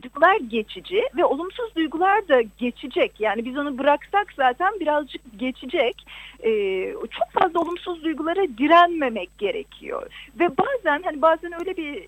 duygular 0.01 0.35
geçici 0.35 1.01
ve 1.17 1.25
olumsuz 1.25 1.75
duygular 1.75 2.27
da 2.27 2.41
geçecek. 2.41 3.11
Yani 3.19 3.45
biz 3.45 3.57
onu 3.57 3.77
bıraksak 3.77 4.33
zaten 4.37 4.79
birazcık 4.79 5.21
geçecek. 5.37 6.05
Ee, 6.43 6.93
çok 6.93 7.41
fazla 7.41 7.59
olumsuz 7.59 8.03
duygulara 8.03 8.47
direnmemek 8.57 9.37
gerekiyor. 9.37 10.07
Ve 10.39 10.49
bazen 10.57 11.01
hani 11.03 11.21
bazen 11.21 11.59
öyle 11.59 11.77
bir 11.77 12.07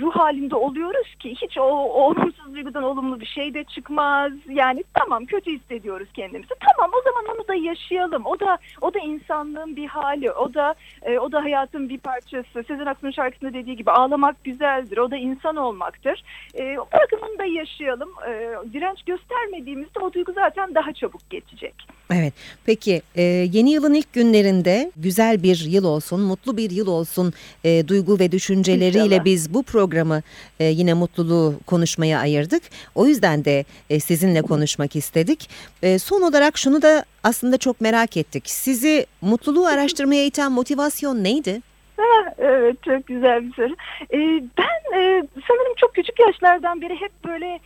ruh 0.00 0.16
halinde 0.16 0.56
oluyoruz 0.56 1.14
ki 1.14 1.34
hiç 1.42 1.58
o, 1.58 1.62
o 1.62 2.02
olumsuz 2.10 2.54
duygudan 2.54 2.82
olumlu 2.82 3.20
bir 3.20 3.26
şey 3.26 3.54
de 3.54 3.64
çıkmaz. 3.64 4.32
Yani 4.48 4.84
tamam 4.94 5.24
kötü 5.24 5.52
hissediyoruz 5.52 6.08
kendimizi. 6.14 6.54
Tamam 6.60 6.90
o 7.00 7.02
zaman 7.04 7.36
onu 7.36 7.48
da 7.48 7.54
yaşayalım. 7.54 8.26
O 8.26 8.40
da 8.40 8.58
o 8.80 8.94
da 8.94 8.98
insanlığın 8.98 9.76
bir 9.76 9.86
hali. 9.86 10.32
O 10.32 10.54
da 10.54 10.74
e, 11.02 11.18
o 11.18 11.32
da 11.32 11.44
hayatın 11.44 11.88
bir 11.88 11.98
parçası. 11.98 12.64
Sezen 12.68 12.86
Aksu'nun 12.86 13.10
şarkısında 13.10 13.52
dediği 13.52 13.76
gibi 13.76 13.90
ağlamak 13.90 14.44
güzeldir. 14.44 14.98
O 14.98 15.10
da 15.10 15.16
insan 15.16 15.56
olmaktır. 15.56 16.22
E, 16.54 16.76
bırakın 16.92 17.38
da 17.38 17.44
yaşayalım. 17.44 18.10
E, 18.28 18.32
direnç 18.72 19.02
göstermediğimizde 19.02 19.98
o 20.00 20.12
duygu 20.12 20.32
zaten 20.32 20.74
daha 20.74 20.92
çabuk 20.92 21.30
geçecek. 21.30 21.74
Evet. 22.14 22.34
Peki 22.66 23.02
e, 23.14 23.22
yeni 23.22 23.70
yılın 23.70 23.94
ilk 23.94 24.12
günlerinde 24.12 24.92
güzel 24.96 25.42
bir 25.42 25.64
yıl 25.68 25.84
olsun, 25.84 26.20
mutlu 26.20 26.56
bir 26.56 26.70
yıl 26.70 26.86
olsun 26.86 27.32
e, 27.64 27.88
duygu 27.88 28.18
ve 28.18 28.32
düşünceleriyle 28.32 29.04
İnşallah. 29.04 29.24
biz 29.24 29.54
bu 29.54 29.62
programı 29.78 30.22
e, 30.60 30.64
yine 30.64 30.94
mutluluğu 30.94 31.54
konuşmaya 31.66 32.18
ayırdık. 32.18 32.62
O 32.94 33.06
yüzden 33.06 33.44
de 33.44 33.64
e, 33.90 34.00
sizinle 34.00 34.42
konuşmak 34.42 34.96
istedik. 34.96 35.50
E, 35.82 35.98
son 35.98 36.22
olarak 36.22 36.58
şunu 36.58 36.82
da 36.82 37.04
aslında 37.24 37.58
çok 37.58 37.80
merak 37.80 38.16
ettik. 38.16 38.44
Sizi 38.46 39.06
mutluluğu 39.20 39.66
araştırmaya 39.66 40.24
iten 40.24 40.52
motivasyon 40.52 41.24
neydi? 41.24 41.60
Ha, 41.96 42.34
evet 42.38 42.76
çok 42.82 43.06
güzel 43.06 43.46
bir 43.46 43.52
soru. 43.52 43.74
Ee, 44.12 44.42
ben 44.58 44.98
e, 44.98 45.22
sanırım 45.48 45.74
çok 45.76 45.94
küçük 45.94 46.18
yaşlardan 46.18 46.80
beri 46.82 46.94
hep 46.94 47.12
böyle 47.24 47.60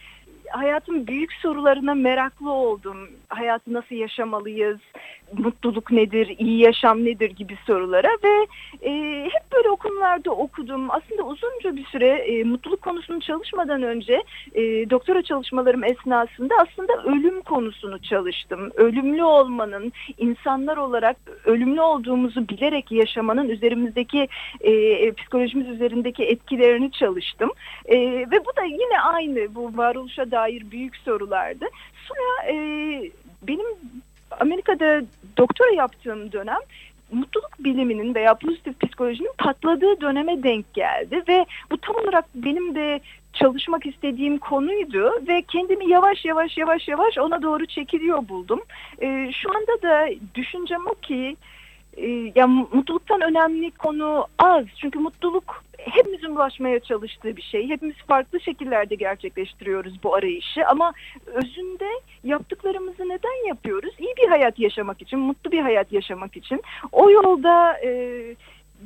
hayatın 0.51 1.07
büyük 1.07 1.33
sorularına 1.33 1.94
meraklı 1.94 2.51
oldum. 2.53 3.11
Hayatı 3.29 3.72
nasıl 3.72 3.94
yaşamalıyız, 3.94 4.79
mutluluk 5.38 5.90
nedir, 5.90 6.35
iyi 6.38 6.59
yaşam 6.59 7.05
nedir 7.05 7.31
gibi 7.31 7.57
sorulara 7.66 8.09
ve 8.25 8.47
e, 8.83 9.23
hep 9.25 9.53
böyle 9.53 9.71
okullarda 9.71 10.31
okudum. 10.31 10.90
Aslında 10.90 11.23
uzunca 11.23 11.77
bir 11.77 11.85
süre 11.85 12.09
e, 12.09 12.45
mutluluk 12.45 12.83
konusunu 12.83 13.21
çalışmadan 13.21 13.83
önce 13.83 14.23
e, 14.55 14.90
doktora 14.90 15.23
çalışmalarım 15.23 15.85
esnasında 15.85 16.55
aslında 16.59 16.92
ölüm 17.05 17.40
konusunu 17.40 17.99
çalıştım. 17.99 18.71
Ölümlü 18.75 19.25
olmanın, 19.25 19.92
insanlar 20.18 20.77
olarak 20.77 21.16
ölümlü 21.45 21.81
olduğumuzu 21.81 22.49
bilerek 22.49 22.92
yaşamanın 22.92 23.49
üzerimizdeki 23.49 24.29
e, 24.61 25.12
psikolojimiz 25.12 25.68
üzerindeki 25.68 26.25
etkilerini 26.25 26.92
çalıştım. 26.92 27.51
E, 27.85 27.97
ve 28.31 28.45
bu 28.47 28.57
da 28.57 28.64
yine 28.64 29.01
aynı 29.01 29.55
bu 29.55 29.77
varoluşa 29.77 30.31
dair 30.31 30.71
büyük 30.71 30.97
sorulardı. 30.97 31.64
Sonra 32.09 32.53
e, 32.53 32.55
benim 33.42 33.66
Amerika'da 34.40 35.03
doktora 35.37 35.71
yaptığım 35.71 36.33
dönem 36.33 36.61
mutluluk 37.12 37.51
biliminin 37.59 38.14
veya 38.14 38.35
pozitif 38.35 38.81
psikolojinin 38.81 39.33
patladığı 39.38 40.01
döneme 40.01 40.42
denk 40.42 40.75
geldi 40.75 41.23
ve 41.29 41.47
bu 41.71 41.79
tam 41.79 41.97
olarak 41.97 42.25
benim 42.35 42.75
de 42.75 43.01
çalışmak 43.33 43.87
istediğim 43.87 44.38
konuydu 44.38 45.12
ve 45.29 45.42
kendimi 45.42 45.88
yavaş 45.88 46.25
yavaş 46.25 46.59
yavaş 46.59 46.88
yavaş 46.88 47.18
ona 47.18 47.42
doğru 47.42 47.66
çekiliyor 47.66 48.29
buldum. 48.29 48.61
Ee, 49.03 49.31
şu 49.33 49.51
anda 49.57 49.83
da 49.83 50.09
düşüncem 50.35 50.87
o 50.87 50.95
ki 50.95 51.37
e, 51.97 52.33
ya 52.35 52.47
mutluluktan 52.47 53.21
önemli 53.21 53.71
konu 53.71 54.27
az. 54.39 54.65
Çünkü 54.81 54.99
mutluluk 54.99 55.65
hepimizin 55.79 56.31
ulaşmaya 56.31 56.81
çalıştığı 56.81 57.37
bir 57.37 57.43
şey. 57.43 57.69
Hepimiz 57.69 57.97
farklı 57.97 58.41
şekillerde 58.41 58.95
gerçekleştiriyoruz 58.95 60.03
bu 60.03 60.15
arayışı 60.15 60.67
ama 60.67 60.93
özünde 61.27 61.89
yaptıklarımızı 62.25 63.09
neden 63.09 63.49
yapıyoruz? 63.49 63.95
İyi 63.99 64.15
bir 64.23 64.29
hayat 64.29 64.59
yaşamak 64.59 65.03
için, 65.03 65.19
mutlu 65.19 65.53
bir 65.53 65.61
hayat 65.61 65.93
yaşamak 65.93 66.37
için. 66.37 66.63
O 66.93 67.11
yolda 67.11 67.79
e, 67.85 68.21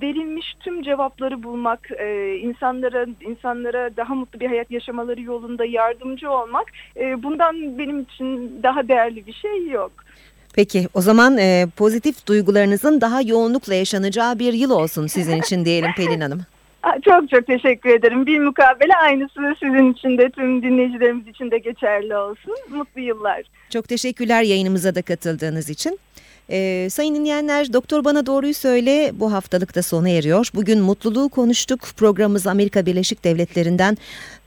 verilmiş 0.03 0.55
tüm 0.61 0.83
cevapları 0.83 1.43
bulmak, 1.43 1.91
e, 1.99 2.37
insanlara 2.37 3.07
insanlara 3.21 3.97
daha 3.97 4.15
mutlu 4.15 4.41
bir 4.41 4.47
hayat 4.47 4.71
yaşamaları 4.71 5.21
yolunda 5.21 5.65
yardımcı 5.65 6.31
olmak, 6.31 6.73
e, 6.97 7.23
bundan 7.23 7.79
benim 7.79 8.01
için 8.01 8.61
daha 8.63 8.89
değerli 8.89 9.27
bir 9.27 9.33
şey 9.33 9.69
yok. 9.69 9.93
Peki 10.57 10.89
o 10.95 11.01
zaman 11.01 11.39
e, 11.39 11.67
pozitif 11.77 12.27
duygularınızın 12.27 13.01
daha 13.01 13.23
yoğunlukla 13.23 13.75
yaşanacağı 13.75 14.39
bir 14.39 14.53
yıl 14.53 14.71
olsun 14.71 15.07
sizin 15.07 15.41
için 15.41 15.65
diyelim 15.65 15.91
Pelin 15.97 16.21
Hanım. 16.21 16.43
Çok 17.05 17.31
çok 17.31 17.47
teşekkür 17.47 17.91
ederim. 17.91 18.27
Bir 18.27 18.39
mukabele 18.39 18.97
aynısı 18.97 19.41
sizin 19.63 19.93
için 19.93 20.19
de 20.19 20.31
tüm 20.31 20.63
dinleyicilerimiz 20.63 21.29
için 21.29 21.51
de 21.51 21.59
geçerli 21.59 22.17
olsun. 22.17 22.55
Mutlu 22.71 23.01
yıllar. 23.01 23.43
Çok 23.71 23.89
teşekkürler 23.89 24.43
yayınımıza 24.43 24.95
da 24.95 25.03
katıldığınız 25.03 25.71
için. 25.71 25.99
Ee, 26.51 26.89
sayın 26.91 27.15
dinleyenler 27.15 27.73
Doktor 27.73 28.05
Bana 28.05 28.27
Doğruyu 28.27 28.55
Söyle 28.55 29.11
bu 29.15 29.33
haftalık 29.33 29.75
da 29.75 29.83
sona 29.83 30.09
eriyor. 30.09 30.51
Bugün 30.55 30.81
mutluluğu 30.81 31.29
konuştuk. 31.29 31.81
Programımız 31.97 32.47
Amerika 32.47 32.87
Birleşik 32.87 33.25
Devletleri'nden 33.25 33.97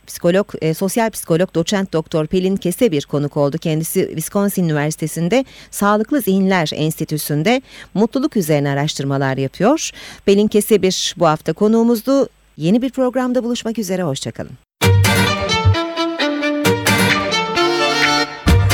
psikolog, 0.09 0.47
e, 0.61 0.73
sosyal 0.73 1.09
psikolog 1.09 1.55
doçent 1.55 1.93
doktor 1.93 2.27
Pelin 2.27 2.55
Kese 2.55 2.91
bir 2.91 3.05
konuk 3.05 3.37
oldu. 3.37 3.57
Kendisi 3.57 4.05
Wisconsin 4.07 4.63
Üniversitesi'nde 4.63 5.45
Sağlıklı 5.71 6.21
Zihinler 6.21 6.71
Enstitüsü'nde 6.73 7.61
mutluluk 7.93 8.37
üzerine 8.37 8.69
araştırmalar 8.69 9.37
yapıyor. 9.37 9.89
Pelin 10.25 10.47
Kese 10.47 10.81
bir 10.81 11.15
bu 11.17 11.27
hafta 11.27 11.53
konuğumuzdu. 11.53 12.29
Yeni 12.57 12.81
bir 12.81 12.89
programda 12.89 13.43
buluşmak 13.43 13.79
üzere. 13.79 14.03
Hoşçakalın. 14.03 14.51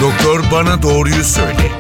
Doktor 0.02 0.44
bana 0.52 0.82
doğruyu 0.84 1.24
söyle. 1.24 1.72